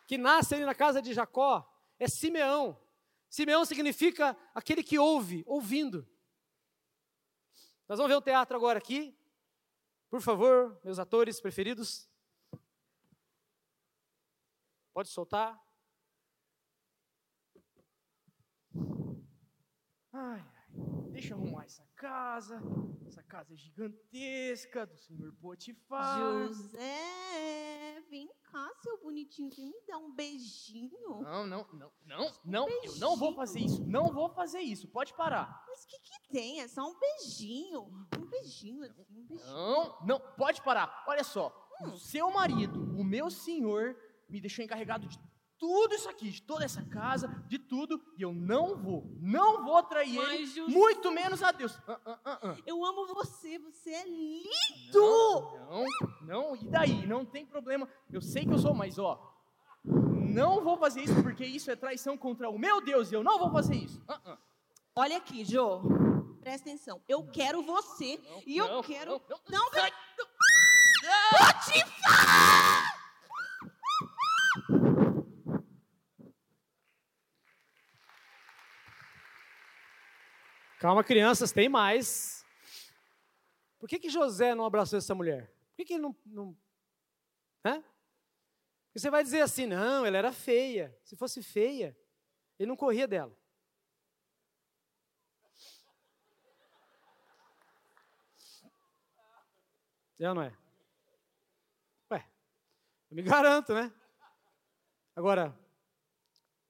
[0.07, 2.79] que nasce ali na casa de Jacó, é Simeão.
[3.29, 6.07] Simeão significa aquele que ouve, ouvindo.
[7.87, 9.17] Nós vamos ver o teatro agora aqui.
[10.09, 12.07] Por favor, meus atores preferidos.
[14.93, 15.59] Pode soltar.
[20.15, 20.45] Ai,
[21.11, 22.61] deixa eu arrumar essa casa.
[23.07, 26.19] Essa casa é gigantesca do senhor Potifar.
[26.19, 30.91] José, vem cá, seu bonitinho, vem me dar um beijinho.
[31.01, 33.83] Não, não, não, não, não, eu não vou fazer isso.
[33.85, 34.87] Não vou fazer isso.
[34.87, 35.65] Pode parar.
[35.67, 36.61] Mas o que, que tem?
[36.61, 37.81] É só um beijinho.
[38.15, 39.47] Um beijinho, assim, um beijinho.
[39.47, 41.03] Não, não, pode parar.
[41.07, 41.51] Olha só,
[41.81, 43.97] o seu marido, o meu senhor,
[44.33, 45.19] me deixou encarregado de
[45.59, 49.81] tudo isso aqui, de toda essa casa, de tudo, e eu não vou, não vou
[49.83, 51.79] trair Mas, ele, José- muito menos a Deus.
[51.87, 52.57] Ah, ah, ah.
[52.65, 54.99] Eu amo você, você é lindo!
[55.67, 55.85] Não,
[56.21, 57.05] não, e daí?
[57.05, 57.87] Não tem problema.
[58.11, 59.21] Eu sei que eu sou, mas ó,
[59.85, 63.37] não vou fazer isso porque isso é traição contra o meu Deus e eu não
[63.37, 64.01] vou fazer isso.
[64.95, 65.81] Olha aqui, Jô.
[66.41, 67.01] Presta atenção.
[67.07, 68.19] Eu quero você.
[68.47, 69.11] e eu não, quero.
[69.11, 69.91] não, não, Não, sai.
[71.31, 72.42] Potifar!
[80.83, 82.45] Calma, crianças, tem mais.
[83.79, 85.47] Por que, que José não abraçou essa mulher?
[85.69, 86.13] Por que, que ele não.
[86.25, 86.57] não?
[87.63, 90.93] Porque você vai dizer assim: não, ela era feia.
[91.05, 91.97] Se fosse feia,
[92.59, 93.33] ele não corria dela.
[100.19, 100.57] É ou não é?
[102.11, 102.29] Ué,
[103.09, 103.89] eu me garanto, né?
[105.15, 105.57] Agora,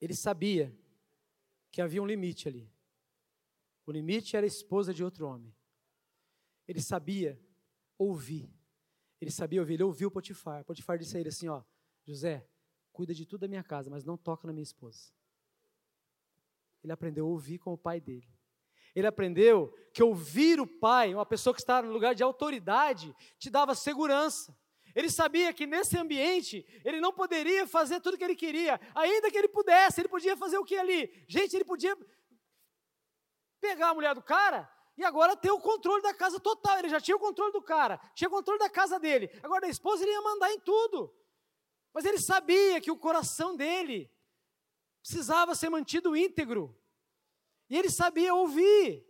[0.00, 0.72] ele sabia
[1.72, 2.73] que havia um limite ali.
[3.86, 5.54] O limite era a esposa de outro homem.
[6.66, 7.40] Ele sabia
[7.98, 8.50] ouvir.
[9.20, 9.74] Ele sabia ouvir.
[9.74, 10.64] Ele ouviu Potifar.
[10.64, 11.62] Potifar disse a ele assim: Ó,
[12.06, 12.46] José,
[12.92, 15.12] cuida de tudo da minha casa, mas não toca na minha esposa.
[16.82, 18.28] Ele aprendeu a ouvir com o pai dele.
[18.94, 23.50] Ele aprendeu que ouvir o pai, uma pessoa que está no lugar de autoridade, te
[23.50, 24.56] dava segurança.
[24.94, 29.30] Ele sabia que nesse ambiente ele não poderia fazer tudo o que ele queria, ainda
[29.30, 31.10] que ele pudesse, ele podia fazer o que ali?
[31.26, 31.98] Gente, ele podia
[33.64, 36.78] pegar a mulher do cara e agora ter o controle da casa total.
[36.78, 39.30] Ele já tinha o controle do cara, tinha o controle da casa dele.
[39.42, 41.12] Agora da esposa ele ia mandar em tudo.
[41.94, 44.10] Mas ele sabia que o coração dele
[45.00, 46.78] precisava ser mantido íntegro.
[47.70, 49.06] E ele sabia ouvir.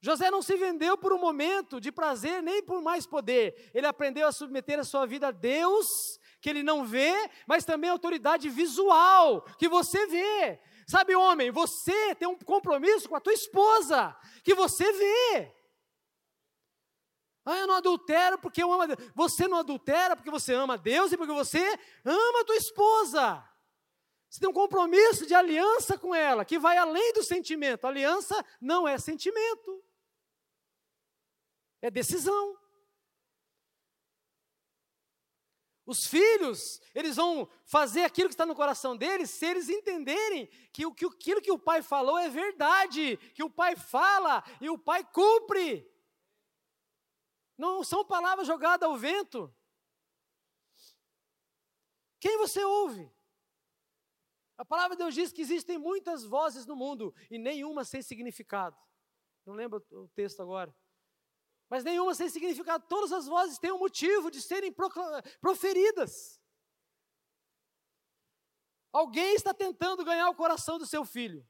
[0.00, 3.70] José não se vendeu por um momento de prazer nem por mais poder.
[3.74, 5.88] Ele aprendeu a submeter a sua vida a Deus,
[6.40, 7.12] que ele não vê,
[7.48, 10.60] mas também a autoridade visual, que você vê.
[10.88, 15.54] Sabe, homem, você tem um compromisso com a tua esposa, que você vê.
[17.44, 19.10] Ah, eu não adultero porque eu amo a Deus.
[19.14, 21.60] Você não adultera porque você ama a Deus e porque você
[22.04, 23.46] ama a tua esposa.
[24.30, 27.86] Você tem um compromisso de aliança com ela, que vai além do sentimento.
[27.86, 29.84] Aliança não é sentimento.
[31.82, 32.57] É decisão.
[35.88, 40.84] Os filhos, eles vão fazer aquilo que está no coração deles se eles entenderem que,
[40.92, 45.02] que aquilo que o pai falou é verdade, que o pai fala e o pai
[45.02, 45.90] cumpre.
[47.56, 49.50] Não são palavras jogadas ao vento.
[52.20, 53.10] Quem você ouve?
[54.58, 58.76] A palavra de Deus diz que existem muitas vozes no mundo e nenhuma sem significado.
[59.46, 60.70] Não lembro o texto agora
[61.68, 62.86] mas nenhuma sem significado.
[62.88, 64.74] Todas as vozes têm um motivo de serem
[65.40, 66.40] proferidas.
[68.92, 71.46] Alguém está tentando ganhar o coração do seu filho.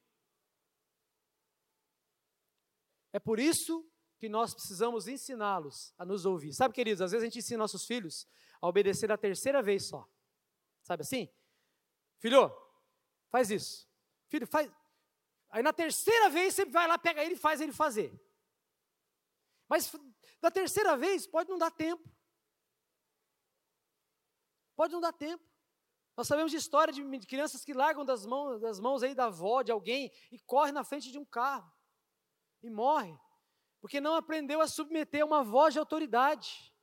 [3.12, 3.89] É por isso
[4.19, 6.53] que nós precisamos ensiná-los a nos ouvir.
[6.53, 8.27] Sabe, queridos, às vezes a gente ensina nossos filhos
[8.61, 10.07] a obedecer a terceira vez só.
[10.83, 11.29] Sabe assim?
[12.19, 12.51] Filho,
[13.31, 13.89] faz isso.
[14.27, 14.71] Filho, faz.
[15.51, 18.12] Aí na terceira vez você vai lá, pega ele e faz ele fazer.
[19.69, 19.93] Mas
[20.41, 22.09] da terceira vez pode não dar tempo.
[24.75, 25.45] Pode não dar tempo.
[26.16, 29.62] Nós sabemos de história de crianças que largam das mãos, das mãos aí da avó,
[29.62, 31.73] de alguém, e correm na frente de um carro.
[32.62, 33.16] E morre.
[33.81, 36.75] Porque não aprendeu a submeter uma voz de autoridade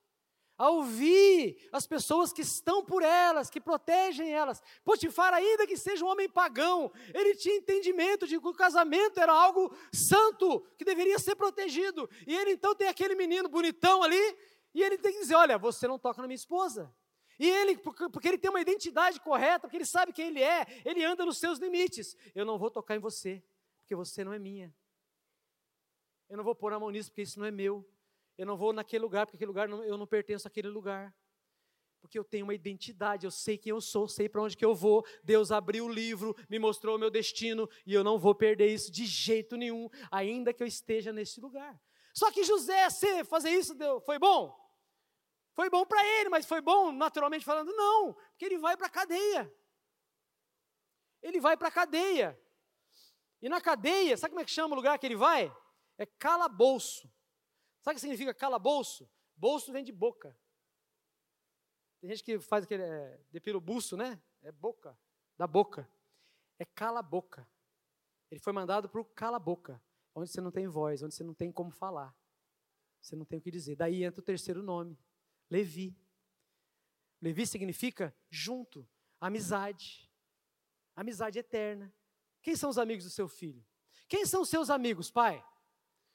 [0.58, 4.62] a ouvir as pessoas que estão por elas, que protegem elas.
[4.84, 9.34] Potifar, ainda que seja um homem pagão, ele tinha entendimento de que o casamento era
[9.34, 12.10] algo santo, que deveria ser protegido.
[12.26, 14.38] E ele então tem aquele menino bonitão ali,
[14.74, 16.94] e ele tem que dizer: Olha, você não toca na minha esposa.
[17.38, 21.04] E ele, porque ele tem uma identidade correta, porque ele sabe quem ele é, ele
[21.04, 22.16] anda nos seus limites.
[22.34, 23.44] Eu não vou tocar em você,
[23.80, 24.74] porque você não é minha.
[26.30, 27.86] Eu não vou pôr a mão nisso, porque isso não é meu.
[28.38, 31.16] Eu não vou naquele lugar, porque aquele lugar não, eu não pertenço àquele lugar.
[32.02, 34.76] Porque eu tenho uma identidade, eu sei quem eu sou, sei para onde que eu
[34.76, 35.06] vou.
[35.24, 38.92] Deus abriu o livro, me mostrou o meu destino e eu não vou perder isso
[38.92, 41.82] de jeito nenhum, ainda que eu esteja nesse lugar.
[42.14, 44.56] Só que José ser, fazer isso foi bom?
[45.54, 47.74] Foi bom para ele, mas foi bom naturalmente falando?
[47.74, 49.52] Não, porque ele vai para a cadeia.
[51.22, 52.40] Ele vai para a cadeia.
[53.42, 55.52] E na cadeia, sabe como é que chama o lugar que ele vai?
[55.98, 57.10] É calabouço.
[57.86, 59.08] Sabe o que significa calabouço?
[59.38, 60.36] Bolso vem de boca.
[62.02, 64.20] Tem gente que faz aquele, é, depila o buço, né?
[64.42, 64.98] É boca,
[65.38, 65.88] da boca.
[66.58, 67.48] É cala-boca.
[68.32, 69.80] Ele foi mandado para o cala-boca,
[70.16, 72.18] onde você não tem voz, onde você não tem como falar.
[73.00, 73.76] Você não tem o que dizer.
[73.76, 74.98] Daí entra o terceiro nome,
[75.48, 75.96] Levi.
[77.22, 78.90] Levi significa junto,
[79.22, 80.12] amizade.
[80.96, 81.94] Amizade eterna.
[82.42, 83.64] Quem são os amigos do seu filho?
[84.08, 85.46] Quem são os seus amigos, pai?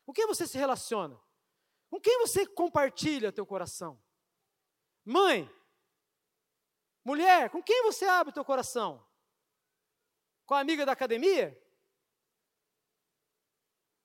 [0.05, 1.30] Com quem você se relaciona?
[1.91, 4.01] Com quem você compartilha teu coração?
[5.05, 5.51] Mãe,
[7.05, 9.05] mulher, com quem você abre teu coração?
[10.47, 11.61] Com a amiga da academia?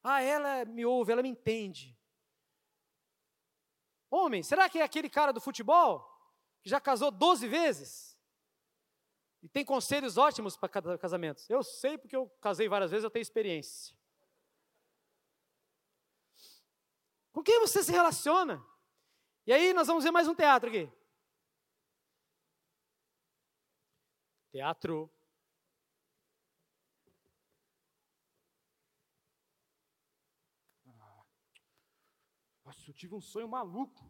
[0.03, 1.95] Ah, ela me ouve, ela me entende.
[4.09, 6.11] Homem, será que é aquele cara do futebol
[6.61, 8.17] que já casou 12 vezes?
[9.43, 11.47] E tem conselhos ótimos para casamentos.
[11.47, 13.94] Eu sei porque eu casei várias vezes, eu tenho experiência.
[17.35, 18.65] Com quem você se relaciona?
[19.45, 20.89] E aí nós vamos ver mais um teatro aqui.
[24.53, 25.11] Teatro.
[30.87, 31.25] Ah,
[32.63, 34.09] nossa, eu tive um sonho maluco.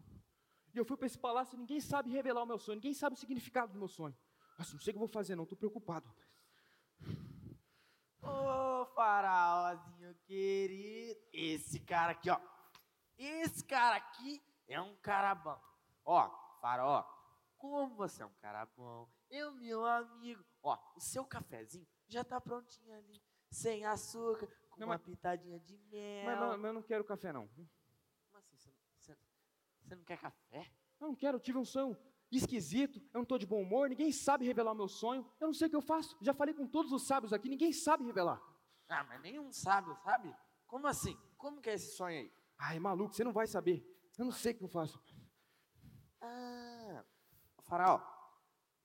[0.72, 3.16] E eu fui para esse palácio e ninguém sabe revelar o meu sonho, ninguém sabe
[3.16, 4.16] o significado do meu sonho.
[4.56, 6.08] Nossa, não sei o que eu vou fazer, não, estou preocupado.
[8.22, 12.38] Ô, oh, faraózinho querido, esse cara aqui, ó,
[13.24, 15.60] esse cara aqui é um cara bom.
[16.04, 17.04] Ó, Faraó,
[17.56, 20.44] como você é um cara bom, eu, meu amigo.
[20.62, 25.58] Ó, o seu cafezinho já tá prontinho ali, sem açúcar, com não, uma mas, pitadinha
[25.60, 26.26] de mel.
[26.26, 27.48] Mas, mas, mas, eu não quero café, não.
[27.48, 28.56] Como assim?
[28.56, 29.16] Você, você,
[29.82, 30.70] você não quer café?
[31.00, 31.96] Eu não quero, eu tive um sonho
[32.30, 35.54] esquisito, eu não estou de bom humor, ninguém sabe revelar o meu sonho, eu não
[35.54, 36.16] sei o que eu faço.
[36.20, 38.40] Já falei com todos os sábios aqui, ninguém sabe revelar.
[38.88, 40.34] Ah, mas nenhum sábio sabe?
[40.66, 41.16] Como assim?
[41.36, 42.32] Como que é esse sonho aí?
[42.58, 43.84] Ai, maluco, você não vai saber.
[44.18, 45.02] Eu não sei o que eu faço.
[46.20, 47.04] Ah,
[47.64, 48.00] Faraó,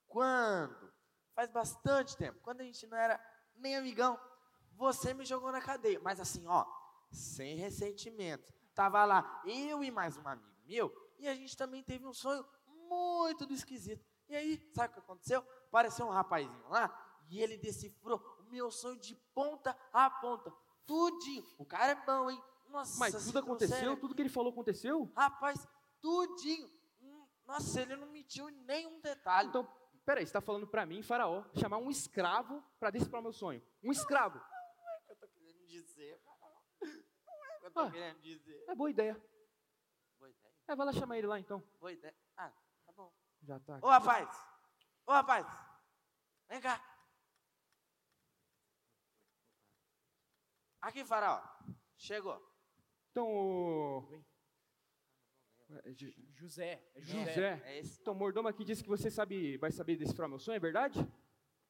[0.07, 0.91] quando?
[1.33, 3.19] Faz bastante tempo, quando a gente não era
[3.55, 4.19] nem amigão,
[4.73, 5.99] você me jogou na cadeia.
[6.01, 6.65] Mas assim, ó,
[7.09, 8.53] sem ressentimento.
[8.73, 12.45] Tava lá eu e mais um amigo meu, e a gente também teve um sonho
[12.65, 14.05] muito do esquisito.
[14.29, 15.45] E aí, sabe o que aconteceu?
[15.67, 16.89] Apareceu um rapazinho lá,
[17.29, 20.51] e ele decifrou o meu sonho de ponta a ponta.
[20.85, 21.45] Tudinho.
[21.57, 22.41] O cara é bom, hein?
[22.71, 23.77] Nossa, Mas tudo aconteceu?
[23.77, 23.97] Sério?
[23.97, 25.11] Tudo que ele falou aconteceu?
[25.15, 25.67] Rapaz,
[25.99, 26.71] tudinho.
[27.01, 29.49] Hum, nossa, ele não mentiu em nenhum detalhe.
[29.49, 29.67] Então,
[30.05, 33.61] peraí, você está falando para mim, faraó, chamar um escravo para decifrar o meu sonho.
[33.83, 34.39] Um escravo.
[34.39, 37.91] Não é o que eu tô querendo dizer, Não é o que eu tô ah,
[37.91, 38.65] querendo dizer.
[38.69, 39.21] É boa ideia.
[40.17, 40.31] Boa
[40.67, 41.61] É, vai lá chamar ele lá então.
[41.77, 42.15] Boa ideia.
[42.37, 42.53] Ah,
[42.85, 43.13] tá bom.
[43.43, 43.79] Já tá.
[43.81, 44.29] Ô, rapaz!
[45.05, 45.45] Ô, rapaz!
[46.47, 46.81] Vem cá.
[50.79, 51.41] Aqui, Faraó.
[51.97, 52.50] Chegou.
[53.11, 54.23] Então, o...
[55.85, 55.93] É,
[56.33, 56.81] José.
[56.95, 57.25] É José.
[57.25, 57.61] José.
[57.65, 57.81] É.
[57.81, 61.05] Então, o mordomo aqui disse que você sabe, vai saber decifrar meu sonho, é verdade?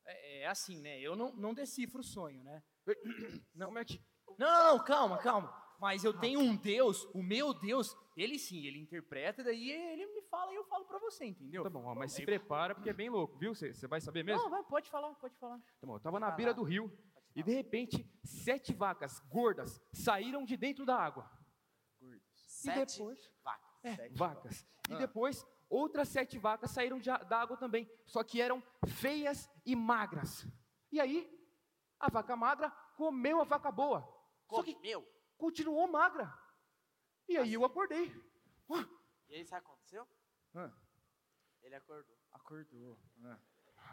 [0.06, 1.00] É, é assim, né?
[1.00, 2.64] Eu não, não decifro o sonho, né?
[3.54, 4.02] Não, como é que...
[4.38, 5.54] Não, não, não, calma, calma.
[5.80, 10.22] Mas eu tenho um Deus, o meu Deus, ele sim, ele interpreta, daí ele me
[10.24, 11.64] fala e eu falo pra você, entendeu?
[11.64, 13.54] Tá bom, ó, mas se prepara porque é bem louco, viu?
[13.54, 14.44] Você você vai saber mesmo?
[14.44, 15.58] Não, vai, pode falar, pode falar.
[15.58, 16.92] Tá bom, eu tava na beira do rio
[17.36, 21.29] e de repente sete vacas gordas saíram de dentro da água.
[22.36, 23.32] Sete depois?
[23.43, 23.69] vacas.
[23.84, 24.67] É, Sete vacas.
[24.89, 24.97] E Ah.
[24.97, 30.45] depois outras sete vacas saíram de da água também, só que eram feias e magras.
[30.91, 31.29] E aí
[31.99, 34.01] a vaca magra comeu a vaca boa,
[34.49, 35.07] só que Comeu.
[35.38, 36.32] continuou magra.
[37.27, 38.11] E aí eu acordei.
[38.69, 38.86] Ué,
[39.29, 40.07] E aí, sabe o que aconteceu?
[40.53, 40.71] Ah.
[41.61, 42.17] Ele acordou.
[42.32, 42.99] Acordou.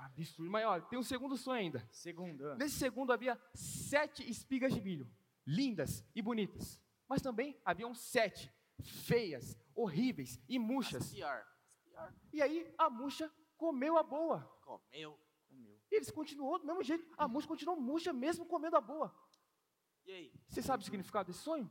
[0.05, 1.89] Absurdo, mas olha, tem um segundo sonho ainda.
[1.91, 2.55] Segunda.
[2.57, 5.11] Nesse segundo havia sete espigas de milho,
[5.47, 6.81] lindas e bonitas.
[7.09, 11.13] Mas também haviam sete, feias, horríveis e murchas.
[11.13, 11.45] pior.
[11.83, 12.15] Pior.
[12.33, 14.41] E aí a murcha comeu a boa.
[14.63, 15.19] Comeu.
[15.91, 17.05] E eles continuou do mesmo jeito.
[17.17, 19.15] A murcha continuou murcha mesmo comendo a boa.
[20.07, 20.33] E aí?
[20.47, 21.71] Você sabe o significado desse sonho?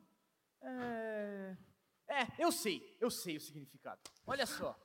[0.61, 1.57] É...
[2.07, 4.01] é, eu sei, eu sei o significado.
[4.25, 4.77] Olha só.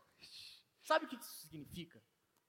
[0.83, 2.03] Sabe o que isso significa?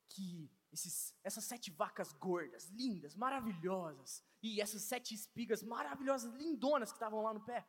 [0.10, 6.96] Que esses, essas sete vacas gordas, lindas, maravilhosas, e essas sete espigas maravilhosas, lindonas que
[6.98, 7.66] estavam lá no pé,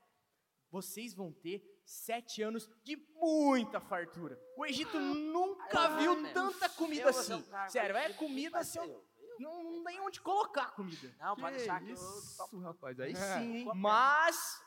[0.70, 4.40] vocês vão ter sete anos de muita fartura.
[4.57, 6.32] O Egito nunca Ah, viu né?
[6.32, 7.44] tanta comida Eu assim.
[7.68, 9.07] Sério, é comida assim, eu- eu-
[9.38, 11.14] não, não tem onde colocar comida.
[11.18, 12.59] Não, pode deixar que eu isso, topo.
[12.61, 12.98] rapaz.
[12.98, 13.70] Aí É, sim, hein?
[13.74, 14.62] Mas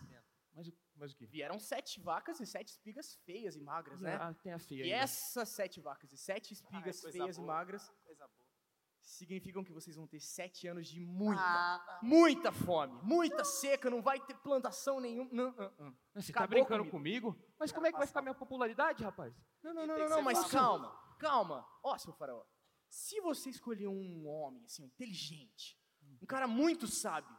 [0.53, 1.25] Mas, o- mas o que?
[1.27, 4.15] vieram sete vacas e sete espigas feias e magras, né?
[4.15, 5.03] Ah, tem a feia E ainda.
[5.03, 7.53] essas sete vacas e sete espigas feias e boa.
[7.53, 8.07] magras Coisa boa.
[9.10, 14.01] Significam que vocês vão ter sete anos de muita, Ah, muita fome, muita seca, não
[14.01, 15.30] vai ter plantação nenhuma.
[15.32, 15.97] Não, não, não.
[16.16, 17.32] Você tá Acabou brincando comigo.
[17.34, 17.53] comigo?
[17.60, 19.34] Mas como é que vai ficar minha popularidade, rapaz?
[19.64, 20.51] Não, não, não, não, não, mas fácil.
[20.58, 21.66] calma, calma.
[21.84, 22.43] Ó, seu faraó,
[22.89, 25.80] se você escolher um homem, assim, inteligente,
[26.22, 27.36] um cara muito sábio,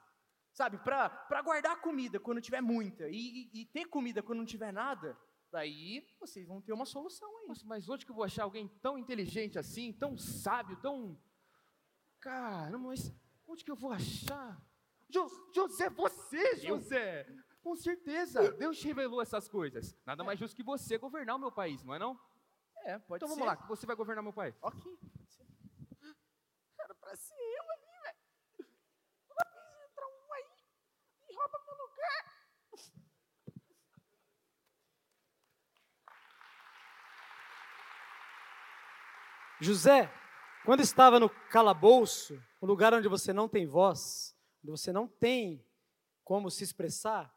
[0.52, 3.14] sabe, pra, pra guardar comida quando tiver muita e,
[3.52, 5.18] e- e ter comida quando não tiver nada,
[5.52, 7.46] daí vocês vão ter uma solução aí.
[7.46, 11.18] Nossa, mas onde que eu vou achar alguém tão inteligente assim, tão sábio, tão.
[12.20, 13.12] Caramba, mas
[13.46, 14.60] onde que eu vou achar?
[15.08, 17.26] Jo- José, você, José!
[17.62, 19.96] Com certeza, Deus te revelou essas coisas.
[20.06, 22.18] Nada mais justo que você governar o meu país, não é não?
[22.84, 23.34] É, pode então ser.
[23.40, 24.54] vamos lá, que você vai governar meu país.
[24.62, 24.80] Ok.
[25.16, 25.46] pode ser.
[26.80, 28.68] Era pra ser eu ali, velho.
[29.28, 30.44] Toda vez entra um aí
[31.28, 32.24] e rouba meu lugar.
[39.60, 40.08] José,
[40.68, 45.64] quando estava no calabouço, o lugar onde você não tem voz, onde você não tem
[46.22, 47.34] como se expressar,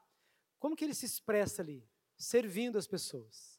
[0.60, 1.82] como que ele se expressa ali?
[2.18, 3.58] Servindo as pessoas.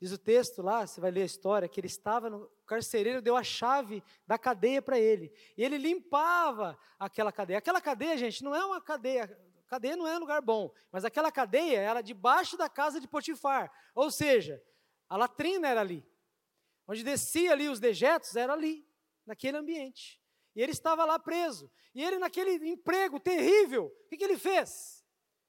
[0.00, 3.20] Diz o texto lá, você vai ler a história, que ele estava no o carcereiro,
[3.20, 5.32] deu a chave da cadeia para ele.
[5.58, 7.58] E ele limpava aquela cadeia.
[7.58, 9.26] Aquela cadeia, gente, não é uma cadeia.
[9.66, 13.68] Cadeia não é um lugar bom, mas aquela cadeia era debaixo da casa de Potifar.
[13.96, 14.62] Ou seja,
[15.08, 16.06] a latrina era ali.
[16.86, 18.86] Onde descia ali os dejetos, era ali,
[19.26, 20.20] naquele ambiente.
[20.54, 21.70] E ele estava lá preso.
[21.94, 25.04] E ele, naquele emprego terrível, o que, que ele fez?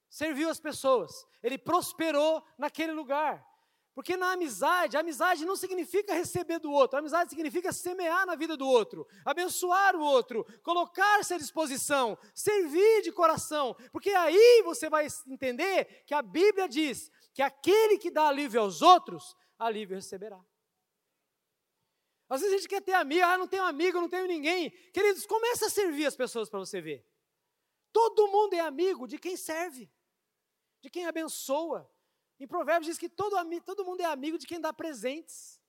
[0.10, 1.12] Serviu as pessoas.
[1.44, 3.46] Ele prosperou naquele lugar.
[3.98, 8.36] Porque na amizade, a amizade não significa receber do outro, a amizade significa semear na
[8.36, 13.76] vida do outro, abençoar o outro, colocar-se à disposição, servir de coração.
[13.92, 18.84] Porque aí você vai entender que a Bíblia diz que aquele que dá alívio aos
[18.84, 20.40] outros, alívio receberá.
[22.30, 24.69] Às vezes a gente quer ter amigo, ah, não tenho amigo, não tenho ninguém.
[24.91, 27.05] Queridos, comece a servir as pessoas para você ver.
[27.91, 29.89] Todo mundo é amigo de quem serve,
[30.82, 31.89] de quem abençoa.
[32.39, 35.59] Em Provérbios diz que todo, todo mundo é amigo de quem dá presentes.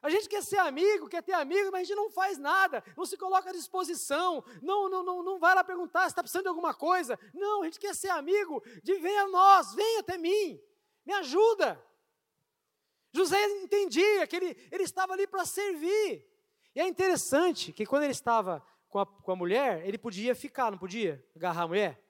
[0.00, 3.04] A gente quer ser amigo, quer ter amigo, mas a gente não faz nada, não
[3.04, 6.48] se coloca à disposição, não, não, não, não vai lá perguntar se está precisando de
[6.48, 7.18] alguma coisa.
[7.34, 10.62] Não, a gente quer ser amigo de venha a nós, venha até mim,
[11.04, 11.84] me ajuda.
[13.18, 16.24] José entendia que ele, ele estava ali para servir.
[16.74, 20.70] E é interessante que quando ele estava com a, com a mulher, ele podia ficar,
[20.70, 21.24] não podia?
[21.34, 22.00] Agarrar a mulher.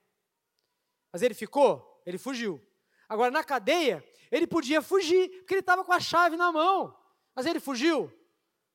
[1.10, 2.60] Mas ele ficou, ele fugiu.
[3.08, 6.94] Agora, na cadeia, ele podia fugir, porque ele estava com a chave na mão.
[7.34, 8.12] Mas ele fugiu?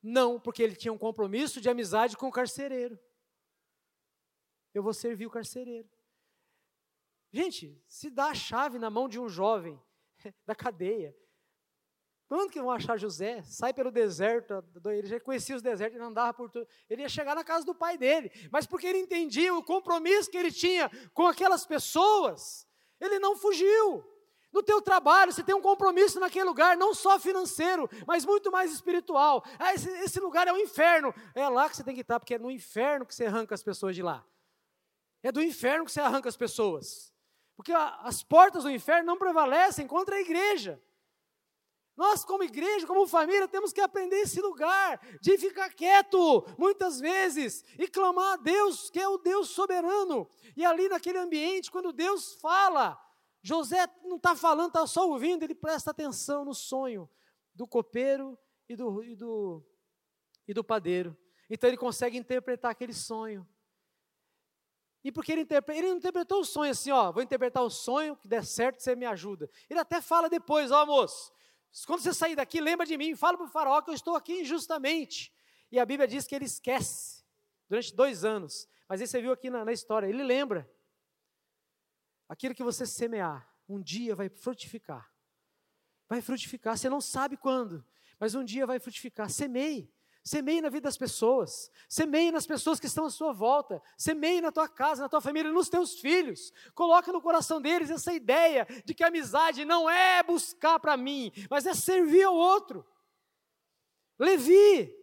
[0.02, 2.98] Não, porque ele tinha um compromisso de amizade com o carcereiro.
[4.74, 5.88] Eu vou servir o carcereiro.
[7.32, 9.80] Gente, se dá a chave na mão de um jovem,
[10.44, 11.16] da cadeia.
[12.26, 13.42] Quando que vão achar José?
[13.42, 16.66] Sai pelo deserto, ele já conhecia os desertos, ele andava por tudo.
[16.88, 20.36] Ele ia chegar na casa do pai dele, mas porque ele entendia o compromisso que
[20.36, 22.66] ele tinha com aquelas pessoas,
[23.00, 24.04] ele não fugiu.
[24.54, 28.72] No teu trabalho, você tem um compromisso naquele lugar, não só financeiro, mas muito mais
[28.72, 29.44] espiritual.
[29.58, 31.12] Ah, esse, esse lugar é o inferno.
[31.34, 33.64] É lá que você tem que estar, porque é no inferno que você arranca as
[33.64, 34.24] pessoas de lá.
[35.24, 37.12] É do inferno que você arranca as pessoas.
[37.56, 40.80] Porque a, as portas do inferno não prevalecem contra a igreja.
[41.96, 47.64] Nós, como igreja, como família, temos que aprender esse lugar de ficar quieto, muitas vezes,
[47.78, 50.28] e clamar a Deus, que é o Deus soberano.
[50.56, 53.00] E ali naquele ambiente, quando Deus fala,
[53.42, 57.08] José não está falando, está só ouvindo, ele presta atenção no sonho
[57.54, 58.36] do copeiro
[58.68, 59.62] e do, e do,
[60.48, 61.16] e do padeiro.
[61.48, 63.46] Então ele consegue interpretar aquele sonho.
[65.04, 65.76] E porque ele, interpre...
[65.76, 68.96] ele não interpretou o sonho assim, ó, vou interpretar o sonho, que der certo, você
[68.96, 69.50] me ajuda.
[69.68, 71.30] Ele até fala depois, ó moço,
[71.86, 74.42] quando você sair daqui, lembra de mim, fala para o faraó que eu estou aqui
[74.42, 75.32] injustamente.
[75.72, 77.24] E a Bíblia diz que ele esquece
[77.68, 78.68] durante dois anos.
[78.88, 80.70] Mas aí você viu aqui na, na história, ele lembra.
[82.28, 85.12] Aquilo que você semear, um dia vai frutificar.
[86.08, 87.84] Vai frutificar, você não sabe quando,
[88.20, 89.28] mas um dia vai frutificar.
[89.28, 89.92] Semeie.
[90.24, 94.50] Semeie na vida das pessoas, semeie nas pessoas que estão à sua volta, semeie na
[94.50, 96.50] tua casa, na tua família, nos teus filhos.
[96.74, 101.30] Coloca no coração deles essa ideia de que a amizade não é buscar para mim,
[101.50, 102.86] mas é servir ao outro.
[104.18, 104.96] Levi,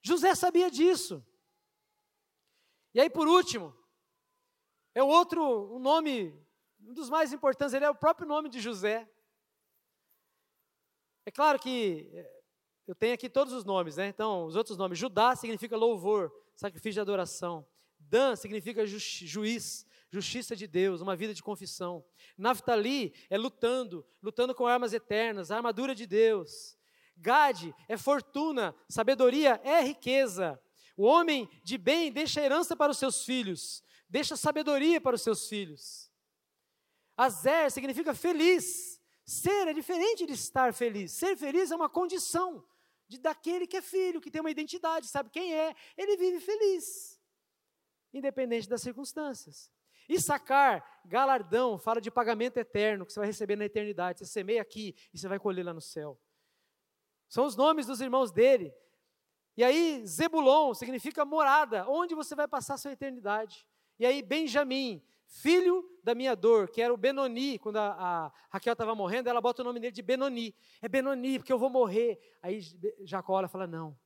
[0.00, 1.26] José sabia disso.
[2.94, 3.76] E aí, por último,
[4.94, 6.32] é outro, um nome,
[6.80, 9.10] um dos mais importantes, ele é o próprio nome de José.
[11.26, 12.08] É claro que
[12.86, 14.08] eu tenho aqui todos os nomes, né?
[14.08, 14.98] Então, os outros nomes.
[14.98, 17.66] Judá significa louvor, sacrifício de adoração.
[17.98, 22.04] Dan significa ju juiz, justiça de Deus, uma vida de confissão.
[22.36, 26.76] Naftali é lutando, lutando com armas eternas, a armadura de Deus.
[27.16, 30.60] Gade é fortuna, sabedoria é riqueza.
[30.96, 35.48] O homem de bem deixa herança para os seus filhos deixa sabedoria para os seus
[35.48, 36.12] filhos.
[37.16, 39.00] Azer significa feliz.
[39.24, 41.12] Ser é diferente de estar feliz.
[41.12, 42.62] Ser feliz é uma condição
[43.12, 47.20] de daquele que é filho, que tem uma identidade, sabe quem é, ele vive feliz,
[48.12, 49.70] independente das circunstâncias.
[50.08, 54.18] E sacar, galardão, fala de pagamento eterno que você vai receber na eternidade.
[54.18, 56.20] Você semeia aqui e você vai colher lá no céu.
[57.28, 58.74] São os nomes dos irmãos dele.
[59.56, 63.66] E aí, Zebulon significa morada, onde você vai passar a sua eternidade.
[63.98, 65.02] E aí, Benjamim,
[65.32, 67.92] filho da minha dor, que era o Benoni, quando a,
[68.26, 70.54] a Raquel estava morrendo, ela bota o nome dele de Benoni.
[70.82, 72.20] É Benoni, porque eu vou morrer.
[72.42, 72.60] Aí
[73.02, 73.98] Jacó olha e fala: Não,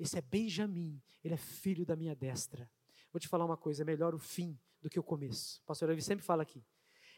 [0.00, 2.70] esse é Benjamim, ele é filho da minha destra.
[3.12, 5.60] Vou te falar uma coisa: é melhor o fim do que o começo.
[5.62, 6.64] O pastor Davi sempre fala aqui.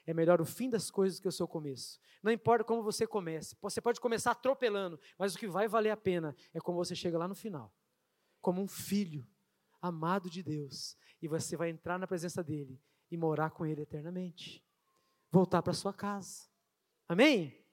[0.05, 2.00] É melhor o fim das coisas do que o seu começo.
[2.22, 3.57] Não importa como você comece.
[3.62, 7.16] Você pode começar atropelando, mas o que vai valer a pena é como você chega
[7.16, 7.72] lá no final.
[8.40, 9.26] Como um filho
[9.80, 12.80] amado de Deus, e você vai entrar na presença dele
[13.11, 14.64] e morar com ele eternamente.
[15.30, 16.48] Voltar para sua casa.
[17.09, 17.64] Amém?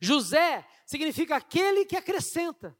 [0.00, 2.76] José significa aquele que acrescenta.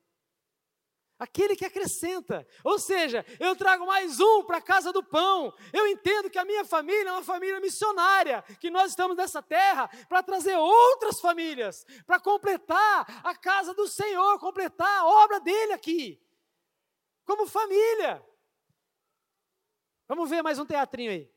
[1.18, 2.46] Aquele que acrescenta.
[2.64, 5.54] Ou seja, eu trago mais um para a casa do pão.
[5.72, 9.88] Eu entendo que a minha família é uma família missionária, que nós estamos nessa terra
[10.08, 16.20] para trazer outras famílias, para completar a casa do Senhor, completar a obra dele aqui.
[17.24, 18.22] Como família.
[20.06, 21.33] Vamos ver mais um teatrinho aí.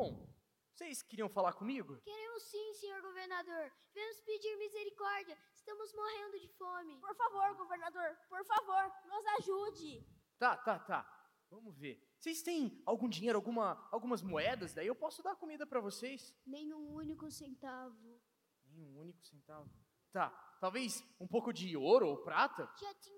[0.00, 0.26] Bom,
[0.72, 2.00] vocês queriam falar comigo?
[2.00, 3.70] Queremos sim, senhor governador.
[3.94, 5.36] Vamos pedir misericórdia.
[5.52, 6.98] Estamos morrendo de fome.
[7.02, 10.02] Por favor, governador, por favor, nos ajude.
[10.38, 11.30] Tá, tá, tá.
[11.50, 12.02] Vamos ver.
[12.18, 14.72] Vocês têm algum dinheiro, alguma, algumas moedas?
[14.72, 16.34] Daí eu posso dar comida para vocês.
[16.46, 18.22] Nem um único centavo.
[18.68, 19.70] Nem um único centavo.
[20.10, 20.30] Tá,
[20.62, 22.72] talvez um pouco de ouro ou prata?
[22.80, 23.10] Já te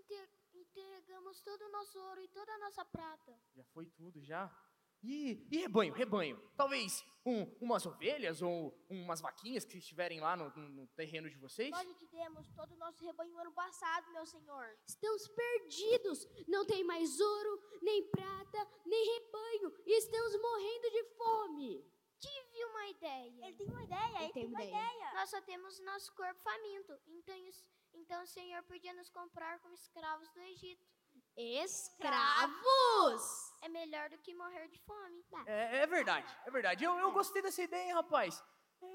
[0.53, 3.41] entregamos todo o nosso ouro e toda a nossa prata.
[3.55, 4.51] Já foi tudo, já?
[5.03, 6.41] E, e rebanho, rebanho.
[6.57, 11.71] Talvez um, umas ovelhas ou umas vaquinhas que estiverem lá no, no, terreno de vocês?
[11.71, 14.79] Nós demos todo o nosso rebanho ano passado, meu senhor.
[14.87, 16.29] Estamos perdidos.
[16.49, 19.73] Não tem mais ouro, nem prata, nem rebanho.
[19.87, 21.93] E estamos morrendo de fome.
[22.19, 23.47] Tive uma ideia.
[23.47, 24.95] Ele tem uma ideia, ele, ele tem uma ideia.
[24.95, 25.15] ideia.
[25.15, 26.97] Nós só temos nosso corpo faminto.
[27.09, 27.35] Então,
[27.95, 30.87] então o Senhor podia nos comprar como escravos do Egito.
[31.37, 32.53] Escravos?
[33.63, 35.25] É melhor do que morrer de fome.
[35.47, 36.85] É, é verdade, é verdade.
[36.85, 38.43] Eu, eu gostei dessa ideia, rapaz.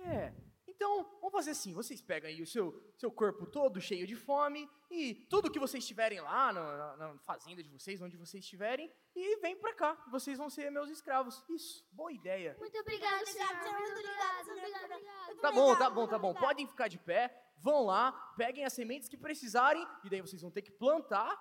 [0.05, 0.33] É.
[0.67, 2.65] Então, vamos fazer assim: vocês pegam aí o seu,
[2.97, 7.17] seu corpo todo cheio de fome e tudo que vocês tiverem lá na, na- na
[7.19, 9.95] fazenda de vocês, onde vocês estiverem, e vem pra cá.
[10.11, 11.43] Vocês vão ser meus escravos.
[11.49, 12.55] Isso, boa ideia.
[12.59, 13.47] Muito obrigada, senhor.
[13.47, 15.35] Muito obrigada, obrigada, obrigada.
[15.41, 16.33] Tá bom, tá bom, tá bom.
[16.33, 20.51] Podem ficar de pé, vão lá, peguem as sementes que precisarem, e daí vocês vão
[20.51, 21.33] ter que plantar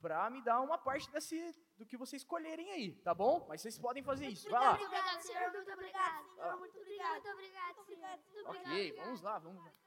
[0.00, 1.36] pra me dar uma parte desse,
[1.76, 3.44] do que vocês colherem aí, tá bom?
[3.48, 4.48] Mas vocês podem fazer isso.
[4.48, 4.70] Vai lá.
[4.70, 5.52] Muito obrigada, senhor.
[5.52, 5.74] Muito lá.
[5.74, 6.58] senhor.
[6.58, 7.12] Muito obrigada.
[7.12, 8.18] Muito obrigada, senhor.
[8.34, 9.04] Muito Ok, obrigada.
[9.04, 9.64] vamos lá, vamos lá.
[9.64, 9.84] Muito.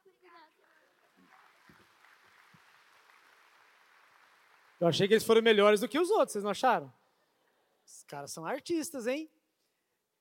[4.80, 6.94] Eu achei que eles foram melhores do que os outros, vocês não acharam?
[7.84, 9.32] Os caras são artistas, hein?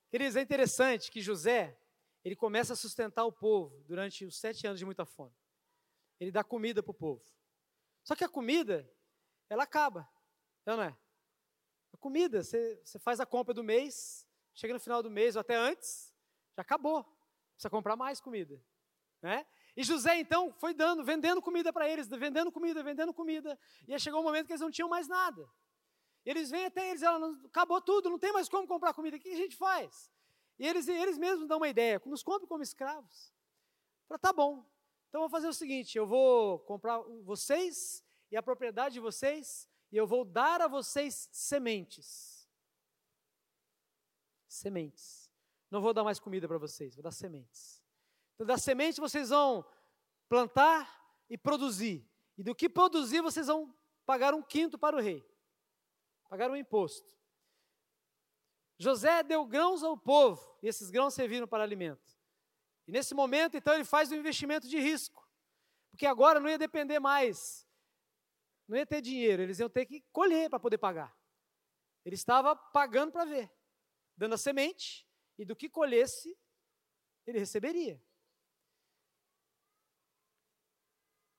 [0.08, 1.78] Queridos, é interessante que José,
[2.24, 5.34] ele começa a sustentar o povo durante os sete anos de muita fome.
[6.18, 7.22] Ele dá comida para o povo.
[8.02, 8.90] Só que a comida,
[9.50, 10.08] ela acaba,
[10.64, 10.96] é não é?
[11.96, 15.40] A comida, você, você faz a compra do mês, chega no final do mês ou
[15.40, 16.12] até antes,
[16.54, 17.02] já acabou.
[17.54, 18.62] Precisa comprar mais comida,
[19.22, 19.46] né?
[19.74, 23.58] E José, então, foi dando, vendendo comida para eles, vendendo comida, vendendo comida.
[23.88, 25.48] E aí chegou um momento que eles não tinham mais nada.
[26.22, 29.20] E eles vêm até eles, ela, acabou tudo, não tem mais como comprar comida, o
[29.20, 30.12] que a gente faz?
[30.58, 33.32] E eles, eles mesmos dão uma ideia, nos compre como escravos.
[34.06, 34.70] Fala, tá bom,
[35.08, 39.66] então vou fazer o seguinte, eu vou comprar vocês e a propriedade de vocês,
[39.96, 42.46] e eu vou dar a vocês sementes.
[44.46, 45.32] Sementes.
[45.70, 47.82] Não vou dar mais comida para vocês, vou dar sementes.
[48.34, 49.64] Então, das sementes vocês vão
[50.28, 50.86] plantar
[51.30, 52.06] e produzir.
[52.36, 53.74] E do que produzir, vocês vão
[54.04, 55.26] pagar um quinto para o rei.
[56.28, 57.16] Pagar um imposto.
[58.78, 62.20] José deu grãos ao povo, e esses grãos serviram para alimento.
[62.86, 65.26] E nesse momento, então, ele faz um investimento de risco.
[65.90, 67.65] Porque agora não ia depender mais,
[68.68, 71.16] não ia ter dinheiro, eles iam ter que colher para poder pagar.
[72.04, 73.50] Ele estava pagando para ver,
[74.16, 75.06] dando a semente,
[75.38, 76.36] e do que colhesse,
[77.26, 78.02] ele receberia.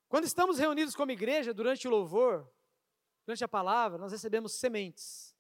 [0.09, 2.49] Quando estamos reunidos como igreja, durante o louvor,
[3.25, 5.35] durante a palavra, nós recebemos sementes.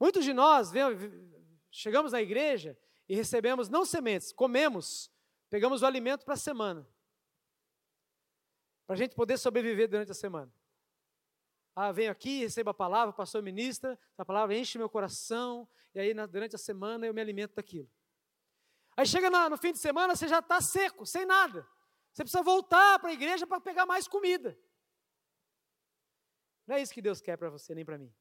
[0.00, 0.96] Muitos de nós vem-
[1.70, 2.78] chegamos na igreja
[3.08, 5.10] e recebemos não sementes, comemos,
[5.50, 6.88] pegamos o alimento para a semana.
[8.86, 10.52] Para a gente poder sobreviver durante a semana.
[11.74, 15.98] Ah, venho aqui, recebo a palavra, o pastor ministra, a palavra enche meu coração, e
[15.98, 17.90] aí na- durante a semana eu me alimento daquilo.
[18.96, 21.68] Aí chega na- no fim de semana, você já está seco, sem nada.
[22.12, 24.56] Você precisa voltar para a igreja para pegar mais comida.
[26.64, 28.14] Não é isso que Deus quer para você, nem para mim.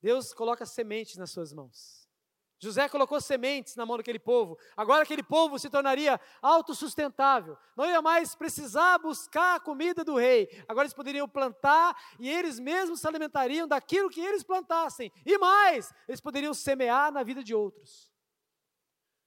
[0.00, 2.01] Deus coloca sementes nas suas mãos.
[2.62, 4.56] José colocou sementes na mão daquele povo.
[4.76, 7.58] Agora aquele povo se tornaria autossustentável.
[7.76, 10.48] Não ia mais precisar buscar a comida do rei.
[10.68, 15.10] Agora eles poderiam plantar e eles mesmos se alimentariam daquilo que eles plantassem.
[15.26, 18.12] E mais, eles poderiam semear na vida de outros.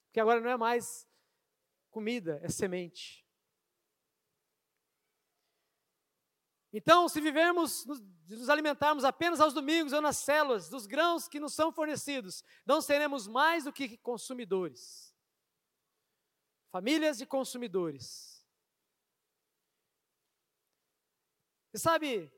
[0.05, 1.05] Porque agora não é mais
[1.91, 3.24] comida, é semente.
[6.77, 11.53] Então, se vivermos, nos, alimentarmos apenas aos domingos ou nas células dos grãos que nos
[11.53, 15.15] são fornecidos, não seremos mais do que consumidores.
[16.69, 18.45] Famílias de consumidores.
[21.71, 22.29] Você sabe,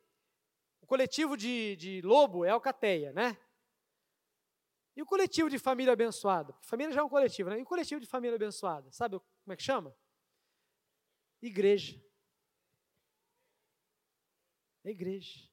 [0.82, 3.36] o coletivo de, de lobo é Alcateia, né?
[4.96, 6.56] E o coletivo de família abençoada?
[6.62, 7.58] Família já é um coletivo, né?
[7.58, 8.92] E o coletivo de família abençoada?
[8.92, 9.98] Sabe como é que chama?
[11.42, 12.07] Igreja.
[14.92, 15.48] Igreja.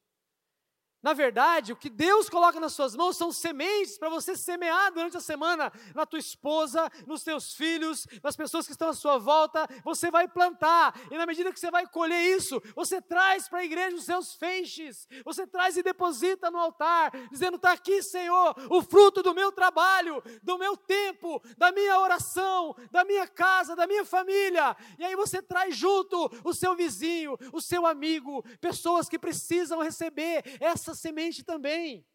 [1.05, 5.15] Na verdade, o que Deus coloca nas suas mãos são sementes para você semear durante
[5.15, 9.67] a semana na tua esposa, nos teus filhos, nas pessoas que estão à sua volta.
[9.83, 13.63] Você vai plantar, e na medida que você vai colher isso, você traz para a
[13.63, 18.81] igreja os seus feixes, você traz e deposita no altar, dizendo: Está aqui, Senhor, o
[18.81, 24.05] fruto do meu trabalho, do meu tempo, da minha oração, da minha casa, da minha
[24.05, 24.75] família.
[24.97, 30.43] E aí você traz junto o seu vizinho, o seu amigo, pessoas que precisam receber
[30.59, 32.07] essa semente também.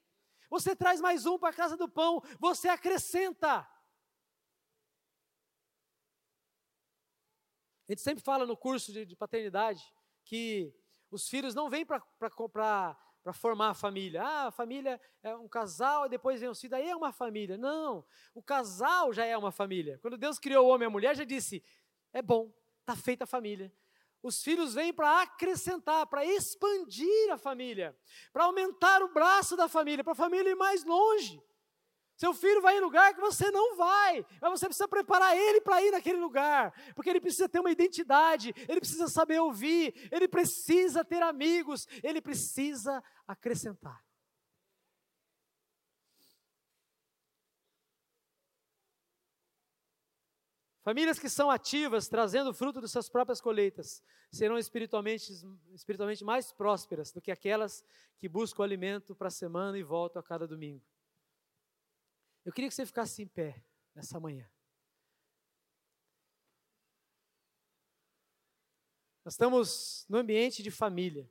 [0.50, 3.58] Você traz mais um para a casa do pão, você acrescenta.
[7.88, 9.82] A gente sempre fala no curso de, de paternidade
[10.24, 10.74] que
[11.10, 12.02] os filhos não vêm para
[13.32, 14.22] formar a família.
[14.22, 17.58] Ah, a família é um casal e depois vem os filhos, aí é uma família.
[17.58, 18.04] Não,
[18.34, 19.98] o casal já é uma família.
[19.98, 21.62] Quando Deus criou o homem e a mulher, já disse:
[22.12, 23.72] é bom, está feita a família.
[24.22, 27.96] Os filhos vêm para acrescentar, para expandir a família,
[28.32, 31.42] para aumentar o braço da família, para a família ir mais longe.
[32.16, 35.82] Seu filho vai em lugar que você não vai, mas você precisa preparar ele para
[35.82, 41.02] ir naquele lugar, porque ele precisa ter uma identidade, ele precisa saber ouvir, ele precisa
[41.02, 44.04] ter amigos, ele precisa acrescentar.
[50.82, 54.02] Famílias que são ativas, trazendo fruto de suas próprias colheitas,
[54.32, 55.30] serão espiritualmente,
[55.74, 57.84] espiritualmente mais prósperas do que aquelas
[58.16, 60.82] que buscam alimento para a semana e voltam a cada domingo.
[62.44, 63.62] Eu queria que você ficasse em pé
[63.94, 64.50] nessa manhã.
[69.22, 71.30] Nós estamos no ambiente de família.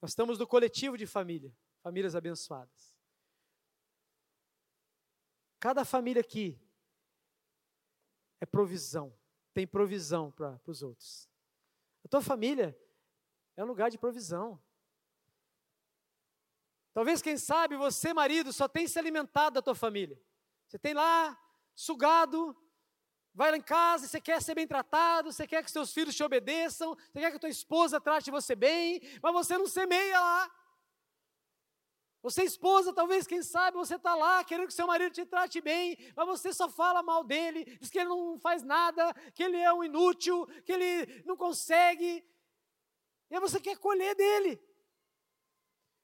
[0.00, 2.92] Nós estamos no coletivo de família, famílias abençoadas.
[5.60, 6.60] Cada família aqui
[8.42, 9.16] é provisão,
[9.54, 11.30] tem provisão para os outros.
[12.04, 12.76] A tua família
[13.56, 14.60] é um lugar de provisão.
[16.92, 20.20] Talvez, quem sabe, você, marido, só tem se alimentado da tua família.
[20.66, 21.38] Você tem lá
[21.72, 22.56] sugado,
[23.32, 26.24] vai lá em casa, você quer ser bem tratado, você quer que seus filhos te
[26.24, 30.50] obedeçam, você quer que tua esposa trate você bem, mas você não semeia lá.
[32.22, 35.98] Você, esposa, talvez, quem sabe, você está lá querendo que seu marido te trate bem,
[36.14, 39.72] mas você só fala mal dele, diz que ele não faz nada, que ele é
[39.72, 42.24] um inútil, que ele não consegue.
[43.28, 44.60] E aí você quer colher dele.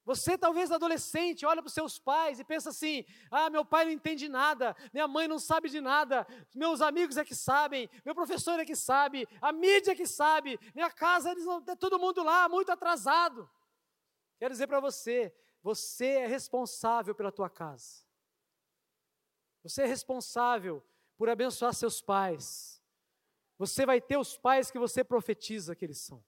[0.04, 3.92] Você, talvez adolescente, olha para os seus pais e pensa assim: ah, meu pai não
[3.92, 8.58] entende nada, minha mãe não sabe de nada, meus amigos é que sabem, meu professor
[8.58, 12.24] é que sabe, a mídia é que sabe, minha casa, eles não, é todo mundo
[12.24, 13.48] lá, muito atrasado.
[14.38, 15.30] Quero dizer para você,
[15.62, 18.04] você é responsável pela tua casa.
[19.62, 20.84] Você é responsável
[21.16, 22.82] por abençoar seus pais.
[23.58, 26.24] Você vai ter os pais que você profetiza que eles são.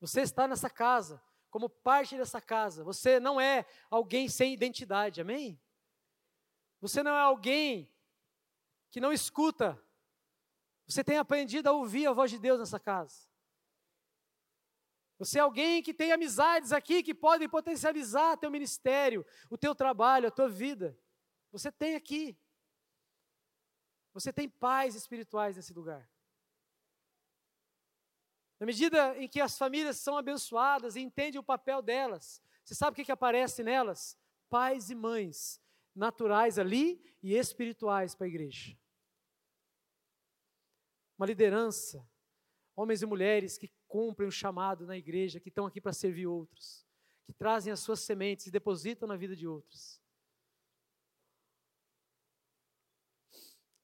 [0.00, 2.82] Você está nessa casa, como parte dessa casa.
[2.84, 5.58] Você não é alguém sem identidade, amém?
[6.80, 7.90] Você não é alguém
[8.90, 9.80] que não escuta.
[10.86, 13.33] Você tem aprendido a ouvir a voz de Deus nessa casa.
[15.24, 20.28] Você é alguém que tem amizades aqui que podem potencializar teu ministério, o teu trabalho,
[20.28, 20.98] a tua vida.
[21.50, 22.38] Você tem aqui.
[24.12, 26.06] Você tem pais espirituais nesse lugar.
[28.60, 32.92] Na medida em que as famílias são abençoadas e entendem o papel delas, você sabe
[32.92, 34.18] o que, que aparece nelas?
[34.50, 35.58] Pais e mães
[35.96, 38.76] naturais ali e espirituais para a igreja.
[41.16, 42.06] Uma liderança,
[42.76, 46.84] homens e mulheres que cumprem o chamado na igreja, que estão aqui para servir outros,
[47.24, 50.02] que trazem as suas sementes e depositam na vida de outros.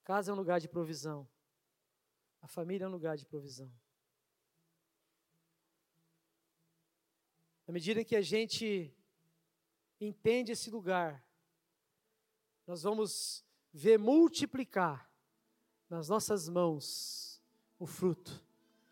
[0.03, 1.29] Casa é um lugar de provisão.
[2.43, 3.73] A família é um lugar de provisão.
[7.65, 8.93] Na medida que a gente
[10.01, 11.25] entende esse lugar,
[12.67, 15.09] nós vamos ver multiplicar
[15.89, 17.41] nas nossas mãos
[17.79, 18.45] o fruto.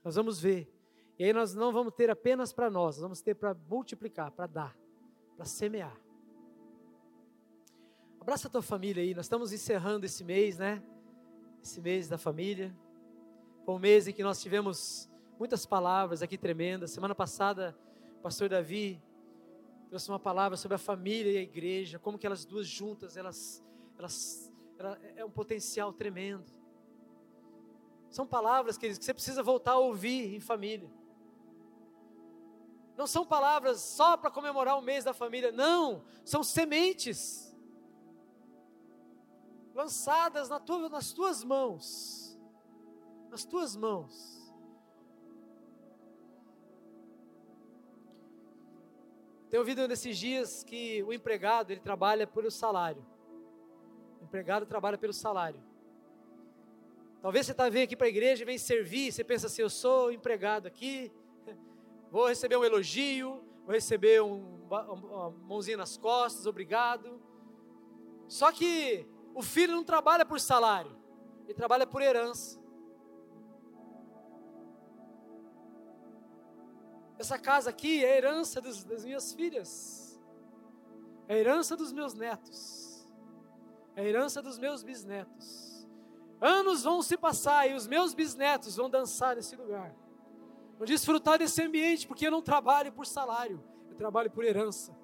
[0.05, 0.78] Nós vamos ver
[1.19, 4.79] e aí nós não vamos ter apenas para nós, vamos ter para multiplicar, para dar,
[5.37, 5.99] para semear.
[8.21, 10.83] Abraça a tua família aí, nós estamos encerrando esse mês, né?
[11.63, 12.77] Esse mês da família.
[13.65, 16.93] Foi um mês em que nós tivemos muitas palavras aqui tremendas.
[16.93, 17.77] Semana passada,
[18.19, 19.03] o pastor Davi
[19.89, 23.65] trouxe uma palavra sobre a família e a igreja, como que elas duas juntas, elas,
[23.99, 26.45] elas, elas é um potencial tremendo.
[28.11, 30.89] São palavras que você precisa voltar a ouvir em família.
[32.99, 37.57] Não são palavras só para comemorar o mês da família, não, são sementes
[39.73, 42.37] lançadas na tua, nas tuas mãos.
[43.31, 44.53] Nas tuas mãos.
[49.49, 53.07] Tenho ouvido nesses dias que o empregado ele trabalha pelo salário.
[54.21, 55.63] O empregado trabalha pelo salário.
[57.23, 59.71] Talvez você está vindo aqui para a igreja e vem servir, você pensa assim, eu
[59.71, 61.13] sou empregado aqui,
[62.11, 67.21] Vou receber um elogio, vou receber um, uma mãozinha nas costas, obrigado.
[68.27, 70.97] Só que o filho não trabalha por salário,
[71.45, 72.59] ele trabalha por herança.
[77.19, 80.21] Essa casa aqui é a herança dos, das minhas filhas,
[81.27, 83.07] é a herança dos meus netos,
[83.97, 85.87] é a herança dos meus bisnetos.
[86.41, 89.93] Anos vão se passar e os meus bisnetos vão dançar nesse lugar.
[90.79, 93.61] Vou desfrutar desse ambiente, porque eu não trabalho por salário,
[93.91, 94.97] eu trabalho por herança.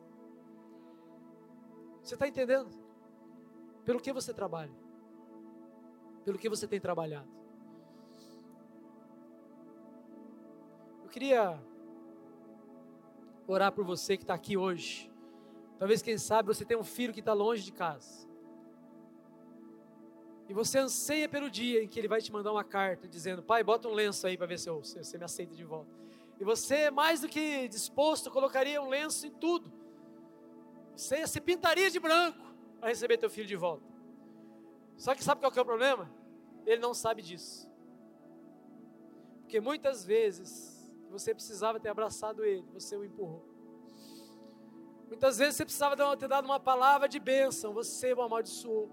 [2.01, 2.70] Você está entendendo?
[3.85, 4.72] Pelo que você trabalha?
[6.25, 7.29] Pelo que você tem trabalhado?
[11.03, 11.61] Eu queria
[13.47, 15.11] orar por você que está aqui hoje.
[15.77, 18.29] Talvez, quem sabe, você tem um filho que está longe de casa.
[20.49, 23.62] E você anseia pelo dia em que ele vai te mandar uma carta dizendo: Pai,
[23.62, 25.90] bota um lenço aí para ver se, eu, se você me aceita de volta.
[26.38, 29.72] E você, mais do que disposto, colocaria um lenço em tudo.
[30.97, 33.84] Você se pintaria de branco para receber teu filho de volta.
[34.97, 36.11] Só que sabe qual que é o problema?
[36.66, 37.70] Ele não sabe disso.
[39.40, 43.49] Porque muitas vezes você precisava ter abraçado ele, você o empurrou.
[45.09, 48.90] Muitas vezes você precisava ter dado uma palavra de bênção, você o amaldiçoou.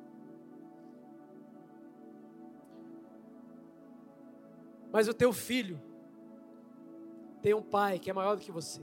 [4.92, 5.82] Mas o teu filho
[7.42, 8.82] tem um pai que é maior do que você.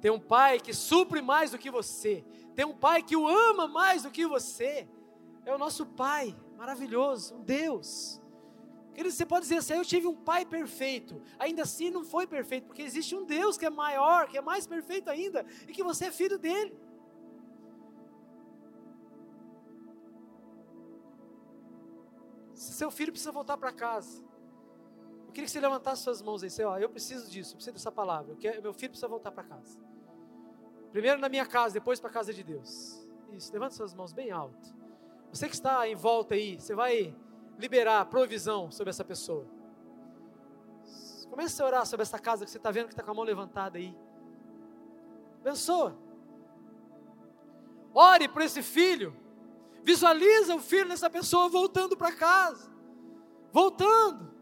[0.00, 2.24] Tem um pai que supre mais do que você.
[2.54, 4.88] Tem um pai que o ama mais do que você.
[5.44, 8.20] É o nosso pai, maravilhoso, um Deus.
[8.94, 11.20] Querido, você pode dizer assim: eu tive um pai perfeito.
[11.38, 14.66] Ainda assim não foi perfeito, porque existe um Deus que é maior, que é mais
[14.66, 16.74] perfeito ainda, e que você é filho dele.
[22.74, 24.20] Seu filho precisa voltar para casa.
[25.28, 27.92] Eu queria que você levantasse suas mãos você, ó, eu preciso disso, eu preciso dessa
[27.92, 28.32] palavra.
[28.32, 29.78] Eu quero, meu filho precisa voltar para casa.
[30.90, 33.06] Primeiro na minha casa, depois para a casa de Deus.
[33.30, 34.74] Isso, levante suas mãos bem alto.
[35.32, 37.14] Você que está em volta aí, você vai
[37.56, 39.46] liberar provisão sobre essa pessoa.
[41.30, 43.24] Comece a orar sobre essa casa que você está vendo que está com a mão
[43.24, 43.96] levantada aí.
[45.42, 45.96] Abençoa.
[47.94, 49.14] Ore por esse filho.
[49.84, 52.72] Visualiza o filho dessa pessoa voltando para casa.
[53.52, 54.32] Voltando.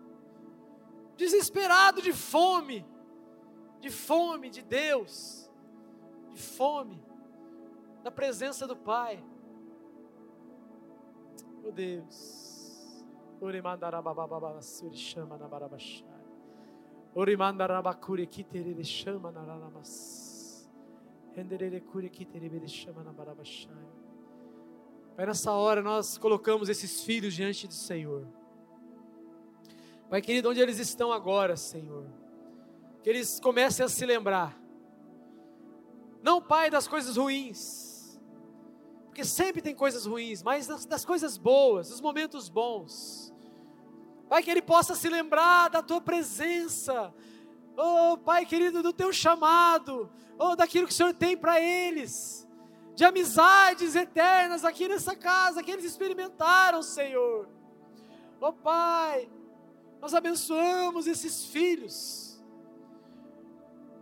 [1.17, 2.87] Desesperado de fome.
[3.81, 5.51] De fome de Deus.
[6.31, 7.05] De fome
[8.05, 9.23] da presença do Pai.
[11.65, 13.05] Oh Deus.
[14.93, 16.07] Chama na barabachai.
[17.15, 20.71] Urimandarabakuri kiterere chama na ranamas.
[21.35, 24.02] Renderere kuri kiterere chama na barabachai.
[25.17, 28.27] Pai, nessa hora nós colocamos esses filhos diante do Senhor.
[30.09, 32.07] Pai querido, onde eles estão agora, Senhor?
[33.03, 34.59] Que eles comecem a se lembrar.
[36.23, 38.21] Não, Pai, das coisas ruins.
[39.07, 43.35] Porque sempre tem coisas ruins, mas das, das coisas boas, dos momentos bons.
[44.31, 47.13] Pai, que ele possa se lembrar da tua presença.
[47.77, 50.11] Oh, Pai querido, do teu chamado.
[50.39, 52.49] Oh, daquilo que o Senhor tem para eles.
[53.03, 57.49] De amizades eternas aqui nessa casa que eles experimentaram, Senhor.
[58.41, 59.29] Oh, Pai,
[60.01, 62.41] nós abençoamos esses filhos.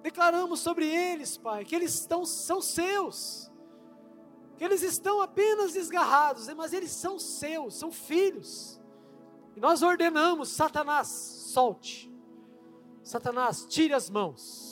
[0.02, 3.50] Declaramos sobre eles, Pai, que eles estão, são seus.
[4.58, 8.78] Que eles estão apenas desgarrados, mas eles são seus, são filhos.
[9.56, 12.12] E nós ordenamos: Satanás, solte.
[13.02, 14.69] Satanás, tire as mãos.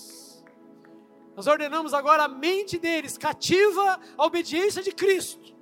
[1.39, 5.55] Nós ordenamos agora a mente deles cativa à obediência de Cristo.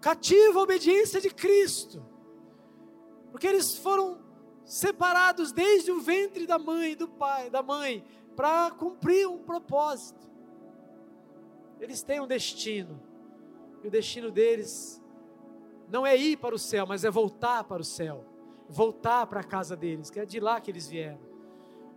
[0.00, 2.04] Cativa a obediência de Cristo.
[3.30, 4.18] Porque eles foram
[4.64, 8.04] separados desde o ventre da mãe, do pai, da mãe,
[8.34, 10.28] para cumprir um propósito.
[11.78, 13.00] Eles têm um destino.
[13.84, 15.00] E o destino deles
[15.88, 18.24] não é ir para o céu, mas é voltar para o céu,
[18.68, 21.27] voltar para a casa deles, que é de lá que eles vieram.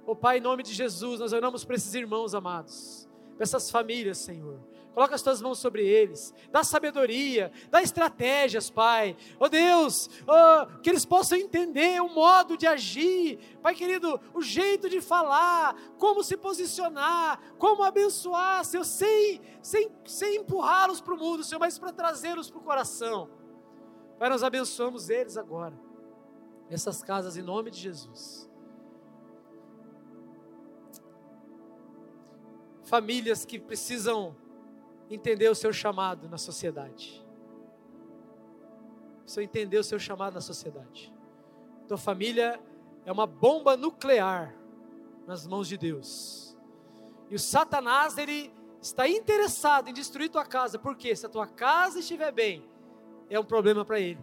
[0.05, 4.17] Oh Pai, em nome de Jesus, nós oramos para esses irmãos amados, para essas famílias,
[4.17, 4.59] Senhor.
[4.93, 9.15] Coloca as tuas mãos sobre eles, dá sabedoria, dá estratégias, Pai.
[9.39, 14.89] Oh Deus, oh, que eles possam entender o modo de agir, Pai querido, o jeito
[14.89, 21.41] de falar, como se posicionar, como abençoar, Senhor, sem, sem, sem empurrá-los para o mundo,
[21.41, 23.29] Senhor, mas para trazê-los para o coração.
[24.19, 25.79] Pai, nós abençoamos eles agora,
[26.69, 28.50] essas casas, em nome de Jesus.
[32.91, 34.35] Famílias que precisam
[35.09, 37.25] entender o seu chamado na sociedade.
[39.21, 41.09] Precisam entender o seu chamado na sociedade.
[41.87, 42.61] Tua família
[43.05, 44.53] é uma bomba nuclear
[45.25, 46.57] nas mãos de Deus.
[47.29, 51.99] E o Satanás, ele está interessado em destruir tua casa, porque se a tua casa
[51.99, 52.69] estiver bem,
[53.29, 54.19] é um problema para ele.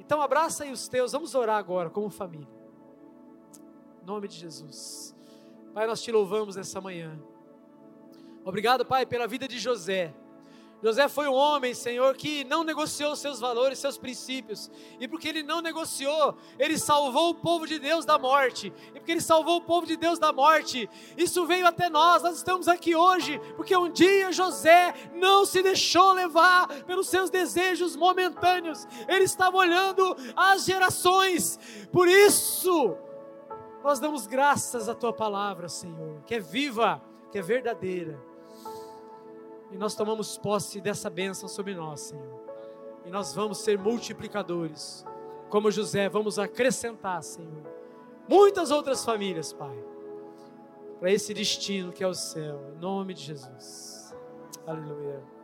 [0.00, 2.48] Então abraça aí os teus, vamos orar agora como família.
[4.02, 5.15] Em nome de Jesus.
[5.76, 7.20] Pai, nós te louvamos nessa manhã.
[8.42, 10.14] Obrigado, Pai, pela vida de José.
[10.82, 14.70] José foi um homem, Senhor, que não negociou seus valores, seus princípios.
[14.98, 18.72] E porque ele não negociou, ele salvou o povo de Deus da morte.
[18.94, 22.22] E porque ele salvou o povo de Deus da morte, isso veio até nós.
[22.22, 27.94] Nós estamos aqui hoje porque um dia José não se deixou levar pelos seus desejos
[27.96, 28.88] momentâneos.
[29.06, 31.60] Ele estava olhando as gerações.
[31.92, 32.96] Por isso,
[33.86, 37.00] nós damos graças à tua palavra, Senhor, que é viva,
[37.32, 38.20] que é verdadeira
[39.70, 42.40] e nós tomamos posse dessa bênção sobre nós, Senhor.
[43.04, 45.04] E nós vamos ser multiplicadores.
[45.48, 47.62] Como José, vamos acrescentar, Senhor,
[48.28, 49.76] muitas outras famílias, Pai,
[50.98, 52.72] para esse destino que é o céu.
[52.74, 54.14] Em nome de Jesus.
[54.66, 55.35] Aleluia.